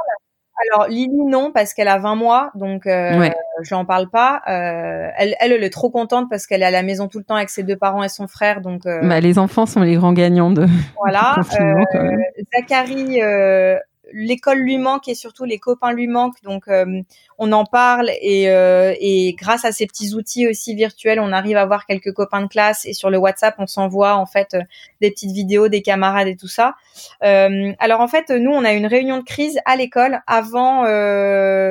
[0.60, 3.28] Alors Lily non parce qu'elle a 20 mois donc euh,
[3.62, 4.42] je n'en parle pas.
[4.48, 7.24] Euh, elle, elle, elle est trop contente parce qu'elle est à la maison tout le
[7.24, 8.86] temps avec ses deux parents et son frère donc.
[8.86, 10.66] Euh, bah, les enfants sont les grands gagnants de.
[10.96, 11.36] Voilà.
[12.54, 13.78] Zachary euh,
[14.12, 16.42] l'école lui manque et surtout les copains lui manquent.
[16.42, 17.02] Donc euh,
[17.38, 21.56] on en parle et, euh, et, grâce à ces petits outils aussi virtuels, on arrive
[21.56, 24.62] à voir quelques copains de classe et sur le WhatsApp, on s'envoie en fait euh,
[25.00, 26.74] des petites vidéos des camarades et tout ça.
[27.20, 30.84] alors en fait, nous on a une réunion de crise à l'école avant,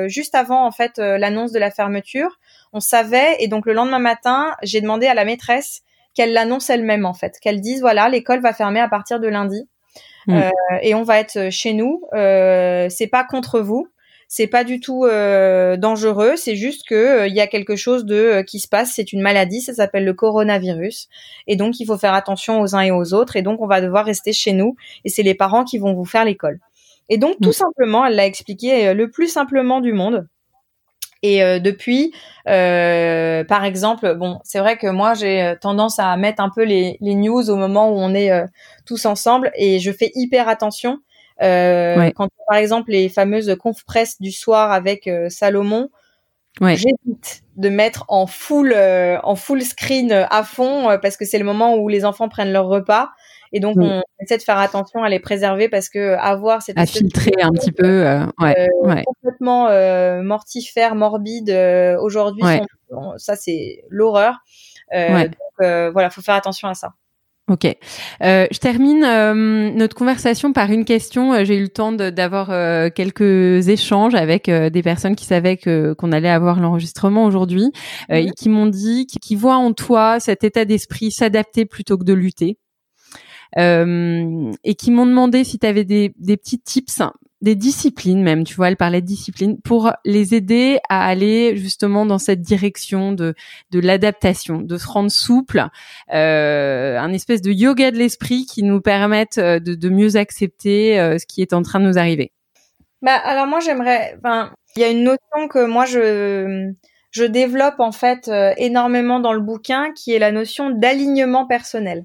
[0.08, 2.38] juste avant en fait l'annonce de la fermeture.
[2.72, 5.82] On savait et donc le lendemain matin, j'ai demandé à la maîtresse
[6.14, 9.68] qu'elle l'annonce elle-même en fait, qu'elle dise voilà l'école va fermer à partir de lundi.
[10.28, 10.34] Mm.
[10.34, 10.50] Euh,
[10.82, 12.02] et on va être chez nous.
[12.14, 13.88] Euh, c'est pas contre vous,
[14.28, 16.34] c'est pas du tout euh, dangereux.
[16.36, 18.92] C'est juste que il y a quelque chose de qui se passe.
[18.94, 21.08] C'est une maladie, ça s'appelle le coronavirus,
[21.46, 23.36] et donc il faut faire attention aux uns et aux autres.
[23.36, 24.76] Et donc on va devoir rester chez nous.
[25.04, 26.60] Et c'est les parents qui vont vous faire l'école.
[27.08, 27.52] Et donc tout mm.
[27.52, 30.28] simplement, elle l'a expliqué le plus simplement du monde.
[31.22, 32.12] Et euh, depuis,
[32.48, 36.62] euh, par exemple, bon, c'est vrai que moi j'ai euh, tendance à mettre un peu
[36.62, 38.30] les, les news au moment où on est
[38.86, 40.98] tous ensemble, et je fais hyper attention.
[41.40, 45.88] Quand par exemple les fameuses conf presse du soir avec Salomon,
[46.60, 46.76] ouais.
[46.76, 51.76] j'évite de mettre en full en full screen à fond parce que c'est le moment
[51.76, 53.10] où les enfants prennent leur repas
[53.52, 53.82] et donc, mm.
[53.82, 57.50] on essaie de faire attention à les préserver parce que avoir cette à filtrer un
[57.50, 59.02] petit peu, euh, ouais, euh, ouais.
[59.04, 61.50] complètement euh, mortifère, morbide
[62.00, 62.44] aujourd'hui,
[63.16, 64.36] ça c'est l'horreur.
[64.92, 66.92] Donc voilà, faut faire attention à ça.
[67.48, 67.64] Ok.
[68.22, 71.32] Euh, je termine euh, notre conversation par une question.
[71.32, 75.94] Euh, j'ai eu le temps d'avoir euh, quelques échanges avec des personnes qui savaient que
[75.94, 77.70] qu'on allait avoir l'enregistrement aujourd'hui
[78.10, 78.32] et mhm.
[78.32, 82.58] qui m'ont dit qui voient en toi cet état d'esprit s'adapter plutôt que de lutter.
[83.56, 87.02] Et qui m'ont demandé si tu avais des, des petits tips
[87.40, 92.04] des disciplines même, tu vois, elle parlait de disciplines pour les aider à aller justement
[92.04, 93.34] dans cette direction de
[93.70, 95.66] de l'adaptation, de se rendre souple,
[96.12, 100.98] euh, un espèce de yoga de l'esprit qui nous permette euh, de, de mieux accepter
[100.98, 102.32] euh, ce qui est en train de nous arriver.
[103.02, 106.72] Bah alors moi j'aimerais, enfin il y a une notion que moi je
[107.12, 112.04] je développe en fait euh, énormément dans le bouquin qui est la notion d'alignement personnel.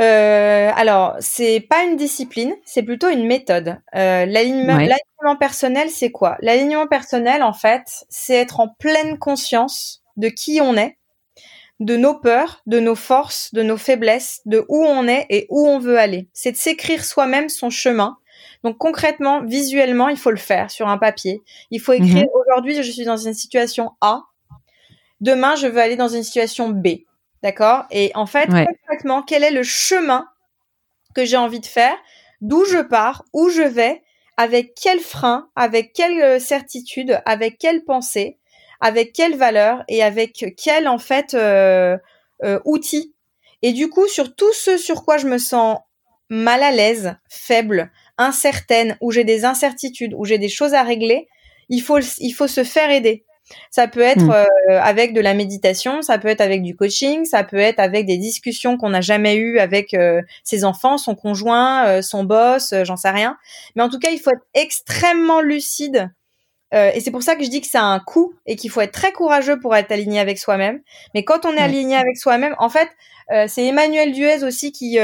[0.00, 3.78] Euh, alors, c'est pas une discipline, c'est plutôt une méthode.
[3.94, 6.36] Euh, l'alignement personnel, c'est quoi?
[6.40, 10.98] L'alignement personnel, en fait, c'est être en pleine conscience de qui on est,
[11.80, 15.66] de nos peurs, de nos forces, de nos faiblesses, de où on est et où
[15.66, 16.28] on veut aller.
[16.32, 18.18] C'est de s'écrire soi-même son chemin.
[18.64, 21.42] Donc concrètement, visuellement, il faut le faire sur un papier.
[21.70, 22.28] Il faut écrire mhm.
[22.34, 24.22] aujourd'hui, je suis dans une situation A.
[25.20, 26.88] Demain, je veux aller dans une situation B.
[27.44, 27.84] D'accord?
[27.90, 30.26] Et en fait, concrètement, quel est le chemin
[31.14, 31.94] que j'ai envie de faire?
[32.40, 33.22] D'où je pars?
[33.34, 34.02] Où je vais?
[34.38, 35.50] Avec quel frein?
[35.54, 37.20] Avec quelle euh, certitude?
[37.26, 38.38] Avec quelle pensée?
[38.80, 39.84] Avec quelle valeur?
[39.88, 41.98] Et avec quel, en fait, euh,
[42.44, 43.14] euh, outil?
[43.60, 45.80] Et du coup, sur tout ce sur quoi je me sens
[46.30, 51.28] mal à l'aise, faible, incertaine, où j'ai des incertitudes, où j'ai des choses à régler,
[51.68, 53.26] il faut, il faut se faire aider.
[53.70, 54.30] Ça peut être mm.
[54.30, 58.06] euh, avec de la méditation, ça peut être avec du coaching, ça peut être avec
[58.06, 62.74] des discussions qu'on n'a jamais eues avec euh, ses enfants, son conjoint, euh, son boss,
[62.84, 63.36] j'en sais rien.
[63.74, 66.10] Mais en tout cas, il faut être extrêmement lucide.
[66.72, 68.92] et c'est pour ça que je dis que c'est un coût et qu'il faut être
[68.92, 70.80] très courageux pour être aligné avec soi-même.
[71.14, 72.88] Mais quand on est aligné avec soi-même, en fait,
[73.46, 74.98] c'est Emmanuel Duez aussi qui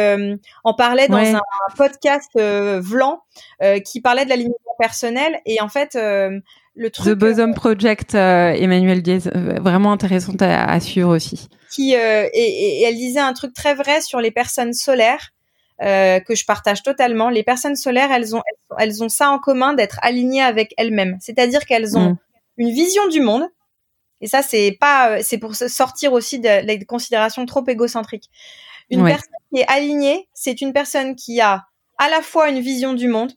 [0.64, 1.40] en parlait dans un,
[1.76, 3.22] podcast Vlan
[3.84, 5.40] qui parlait de l'alignement personnel.
[5.46, 5.96] Et en fait,
[6.74, 7.06] le truc.
[7.06, 11.48] The Bosom Project, euh, Emmanuel Diaz, euh, vraiment intéressante à, suivre aussi.
[11.70, 15.30] Qui euh, et, elle disait un truc très vrai sur les personnes solaires
[15.82, 17.30] que je partage totalement.
[17.30, 18.42] Les personnes solaires, elles ont
[18.78, 21.16] elles ont ça en commun d'être alignées avec elles-mêmes.
[21.20, 22.16] C'est-à-dire qu'elles ont mm.
[22.58, 23.44] une vision du monde.
[24.20, 28.28] Et ça, c'est pas, c'est pour sortir aussi de, de considérations trop égocentriques.
[28.90, 31.64] Une personne qui est alignée, c'est une personne qui a
[31.96, 33.32] à la fois une vision du monde,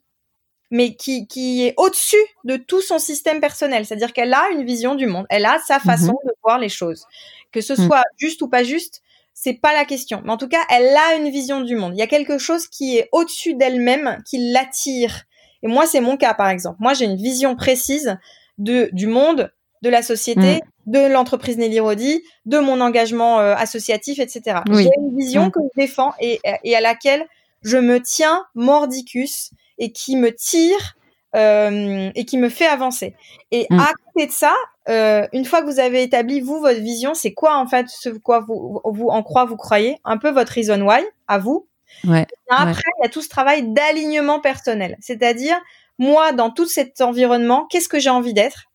[0.74, 3.86] mais qui, qui est au-dessus de tout son système personnel.
[3.86, 5.84] C'est-à-dire qu'elle a une vision du monde, elle a sa mhm.
[5.84, 7.06] façon de voir les choses.
[7.52, 7.86] Que ce mm.
[7.86, 9.04] soit juste ou pas juste,
[9.36, 10.24] c'est pas la question.
[10.26, 11.94] Mais en tout cas, elle a une vision du monde.
[11.96, 15.26] Il y a quelque chose qui est au-dessus d'elle-même, qui l'attire.
[15.62, 16.78] Et moi, c'est mon cas, par exemple.
[16.80, 18.18] Moi, j'ai une vision précise
[18.58, 19.54] de, du monde,
[19.84, 20.56] de la société,
[20.88, 20.92] mm.
[20.92, 24.62] de l'entreprise Nelly Rodi, de mon engagement euh, associatif, etc.
[24.72, 27.28] J'ai une vision que je défends et, et à laquelle
[27.62, 29.52] je me tiens mordicus
[29.84, 30.96] et qui me tire
[31.36, 33.16] euh, et qui me fait avancer.
[33.52, 33.80] Et mm.
[33.80, 34.54] à côté de ça,
[34.88, 38.10] euh, une fois que vous avez établi vous votre vision, c'est quoi en fait ce
[38.10, 41.68] quoi vous, vous en croit vous croyez, un peu votre reason why à vous.
[42.06, 45.60] Ouais, après, il y a tout ce travail d'alignement personnel, c'est-à-dire
[46.00, 48.72] moi dans tout cet environnement, qu'est-ce que j'ai envie d'être,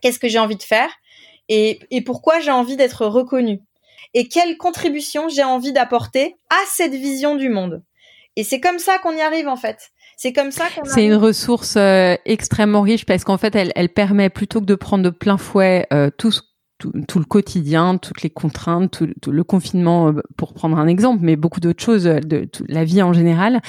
[0.00, 0.90] qu'est-ce que j'ai envie de faire,
[1.48, 3.60] et, et pourquoi j'ai envie d'être reconnu,
[4.14, 7.82] et quelle contribution j'ai envie d'apporter à cette vision du monde?
[8.36, 9.90] Et c'est comme ça qu'on y arrive en fait.
[10.22, 10.84] C'est comme ça qu'on.
[10.84, 14.74] C'est une ressource euh, extrêmement riche parce qu'en fait, elle, elle permet plutôt que de
[14.74, 16.30] prendre de plein fouet euh, tout,
[16.76, 20.88] tout, tout, le quotidien, toutes les contraintes, tout, tout, le confinement, euh, pour prendre un
[20.88, 23.62] exemple, mais beaucoup d'autres choses, euh, de, la vie en général.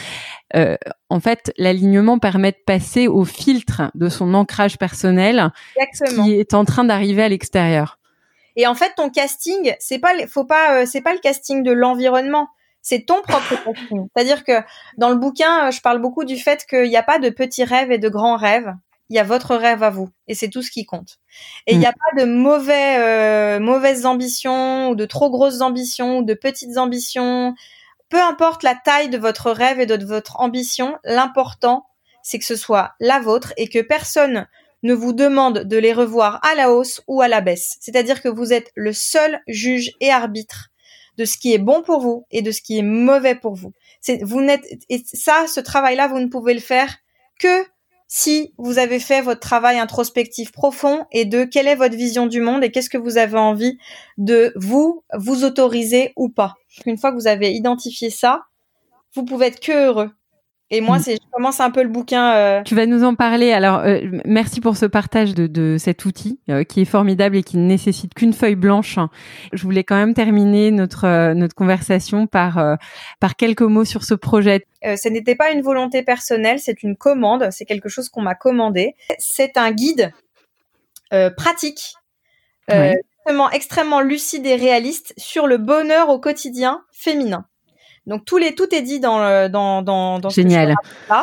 [0.58, 0.76] Euh,
[1.10, 6.26] en fait, l'alignement permet de passer au filtre de son ancrage personnel, Exactement.
[6.26, 7.98] qui est en train d'arriver à l'extérieur.
[8.58, 12.50] Et en fait, ton casting, c'est pas, faut pas, c'est pas le casting de l'environnement
[12.82, 14.08] c'est ton propre casting.
[14.16, 14.62] C'est-à-dire que
[14.98, 17.64] dans le bouquin, euh, je parle beaucoup du fait qu'il n'y a pas de petits
[17.64, 18.74] rêves et de grands rêves.
[19.10, 21.20] Il y a votre rêve à vous et c'est tout ce qui compte.
[21.68, 21.94] Et il n'y a mm.
[21.94, 27.54] pas de mauvais, euh, mauvaises ambitions ou de trop grosses ambitions ou de petites ambitions.
[28.10, 31.86] Peu importe la taille de votre rêve et de votre ambition, l'important
[32.24, 34.48] c'est que ce soit la vôtre et que personne
[34.84, 37.78] ne vous demande de les revoir à la hausse ou à la baisse.
[37.82, 40.71] C'est-à-dire que vous êtes le seul juge et arbitre
[41.22, 43.74] de ce qui est bon pour vous et de ce qui est mauvais pour vous.
[44.02, 44.22] C'est
[44.90, 46.98] et ça, ce travail-là, vous ne pouvez le faire
[47.40, 47.64] que
[48.08, 52.42] si vous avez fait votre travail introspectif profond et de quelle est votre vision du
[52.42, 53.78] monde et qu'est-ce que vous avez envie
[54.18, 56.56] de vous vous autoriser ou pas.
[56.88, 58.46] Une fois que vous avez identifié ça,
[59.14, 60.10] vous pouvez être que heureux.
[60.74, 61.02] Et moi, mm.
[61.02, 62.34] c'est, je commence un peu le bouquin.
[62.34, 63.52] Euh, tu vas nous en parler.
[63.52, 67.44] Alors, euh, merci pour ce partage de, de cet outil euh, qui est formidable et
[67.44, 68.98] qui ne nécessite qu'une feuille blanche.
[69.52, 72.78] Je voulais quand même terminer notre notre conversation par
[73.20, 74.66] par quelques mots sur ce projet.
[74.82, 77.50] ce n'était pas une volonté personnelle, c'est une commande.
[77.52, 78.96] C'est quelque chose qu'on m'a commandé.
[79.20, 80.14] C'est un guide
[81.36, 81.96] pratique,
[83.52, 87.46] extrêmement lucide et réaliste sur le bonheur au quotidien féminin.
[88.06, 90.76] Donc tout, les, tout est dit dans, le, dans, dans, dans Génial.
[91.10, 91.14] Ce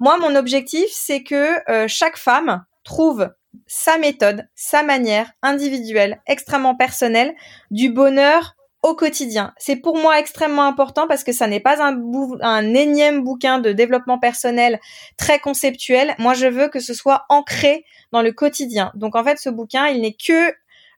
[0.00, 3.30] Moi, mon objectif, c'est que euh, chaque femme trouve
[3.66, 7.34] sa méthode, sa manière individuelle, extrêmement personnelle,
[7.70, 9.52] du bonheur au quotidien.
[9.58, 12.00] C'est pour moi extrêmement important parce que ça n'est pas un,
[12.40, 14.80] un énième bouquin de développement personnel
[15.18, 16.14] très conceptuel.
[16.18, 18.90] Moi, je veux que ce soit ancré dans le quotidien.
[18.94, 20.54] Donc, en fait, ce bouquin, il n'est que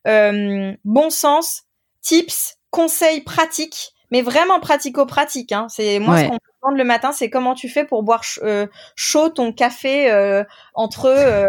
[0.07, 1.63] euh, bon sens,
[2.01, 5.51] tips, conseils pratiques mais vraiment pratico-pratique.
[5.53, 5.65] Hein.
[5.69, 8.67] C'est moi ce qu'on me demande le matin, c'est comment tu fais pour boire euh,
[8.95, 10.43] chaud ton café euh,
[10.75, 11.47] entre euh,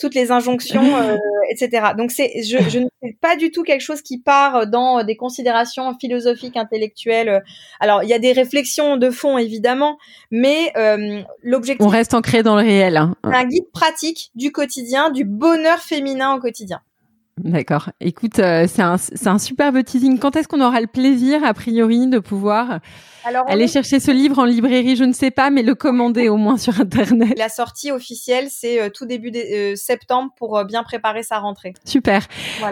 [0.00, 0.82] toutes les injonctions,
[1.50, 1.88] etc.
[1.94, 5.14] Donc c'est, je, je ne fais pas du tout quelque chose qui part dans des
[5.14, 7.44] considérations philosophiques, intellectuelles.
[7.80, 9.98] Alors il y a des réflexions de fond évidemment,
[10.30, 10.72] mais
[11.42, 11.84] l'objectif.
[11.84, 12.96] On reste ancré dans le réel.
[12.96, 13.14] Hein.
[13.24, 16.80] Un guide pratique du quotidien, du bonheur féminin au quotidien.
[17.38, 17.90] D'accord.
[18.00, 20.18] Écoute, euh, c'est un, un superbe teasing.
[20.18, 22.80] Quand est-ce qu'on aura le plaisir, a priori, de pouvoir
[23.48, 26.56] Aller chercher ce livre en librairie, je ne sais pas, mais le commander au moins
[26.56, 27.36] sur Internet.
[27.36, 31.38] La sortie officielle, c'est euh, tout début de, euh, septembre pour euh, bien préparer sa
[31.38, 31.74] rentrée.
[31.84, 32.22] Super.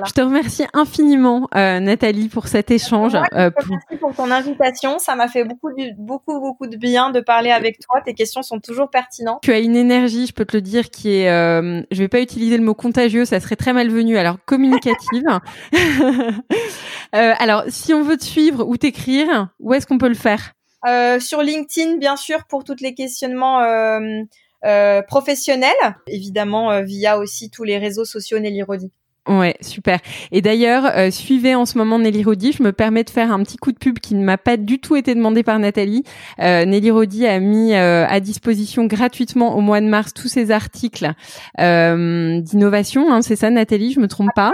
[0.06, 3.14] Je te remercie infiniment, Nathalie, pour cet échange.
[3.32, 4.98] Merci pour ton invitation.
[4.98, 8.00] Ça m'a fait beaucoup, beaucoup, beaucoup de bien de parler avec toi.
[8.04, 9.40] Tes questions sont toujours pertinentes.
[9.42, 12.56] Tu as une énergie, je peux te le dire, qui est, je vais pas utiliser
[12.56, 14.16] le mot contagieux, ça serait très malvenu.
[14.16, 15.24] Alors communicative.
[17.12, 20.52] alors, si on veut te suivre ou t'écrire, où est-ce qu'on peut le faire?
[20.86, 24.22] Euh, sur LinkedIn, bien sûr, pour tous les questionnements euh,
[24.64, 25.72] euh, professionnels.
[26.06, 28.90] Évidemment, via aussi tous les réseaux sociaux Nelly Rodi.
[29.26, 30.00] Ouais, super.
[30.32, 32.52] Et d'ailleurs, suivez en ce moment Nelly Rodi.
[32.52, 34.80] Je me permets de faire un petit coup de pub qui ne m'a pas du
[34.80, 36.04] tout été demandé par Nathalie.
[36.38, 41.10] Nelly Rodi a mis à disposition gratuitement au mois de mars tous ses articles
[41.58, 43.10] d'innovation.
[43.10, 43.92] Hein, c'est ça, Nathalie?
[43.92, 44.52] Je me trompe pas?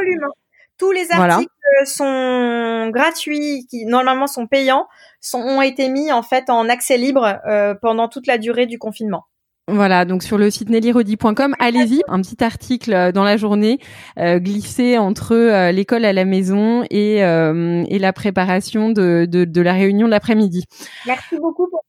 [0.78, 1.50] Tous les articles
[1.84, 4.86] sont gratuits, qui normalement sont payants,
[5.20, 8.78] sont, ont été mis en fait en accès libre euh, pendant toute la durée du
[8.78, 9.26] confinement.
[9.72, 13.78] Voilà, donc sur le site nellyrodi.com, allez-y, un petit article euh, dans la journée
[14.18, 19.60] euh, glissé entre euh, l'école à la maison et, et la préparation de, de, de
[19.60, 20.64] la réunion de l'après-midi.
[21.06, 21.84] Merci beaucoup pour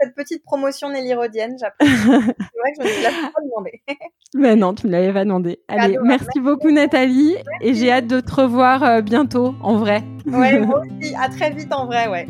[0.00, 1.56] cette petite promotion Nelly Rodienne.
[1.58, 1.92] J'apprécie.
[2.02, 3.82] C'est vrai que je me l'avais pas demandé.
[4.34, 5.60] Mais non, tu me l'avais pas demandé.
[5.68, 10.02] Allez, merci, beaucoup Nathalie et j'ai hâte de te revoir bientôt en vrai.
[10.26, 11.14] Ouais, moi aussi.
[11.14, 12.26] À très vite en vrai, ouais.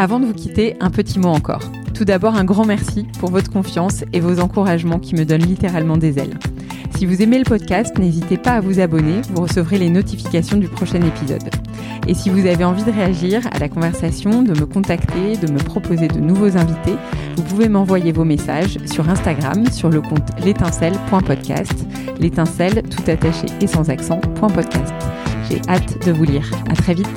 [0.00, 1.72] Avant de vous quitter, un petit mot encore.
[1.92, 5.96] Tout d'abord, un grand merci pour votre confiance et vos encouragements qui me donnent littéralement
[5.96, 6.38] des ailes.
[6.96, 10.68] Si vous aimez le podcast, n'hésitez pas à vous abonner, vous recevrez les notifications du
[10.68, 11.50] prochain épisode.
[12.06, 15.58] Et si vous avez envie de réagir à la conversation, de me contacter, de me
[15.58, 16.94] proposer de nouveaux invités,
[17.36, 21.74] vous pouvez m'envoyer vos messages sur Instagram sur le compte l'étincelle.podcast,
[22.20, 24.94] l'étincelle tout attaché et sans accent, .podcast.
[25.50, 26.48] J'ai hâte de vous lire.
[26.70, 27.08] À très vite.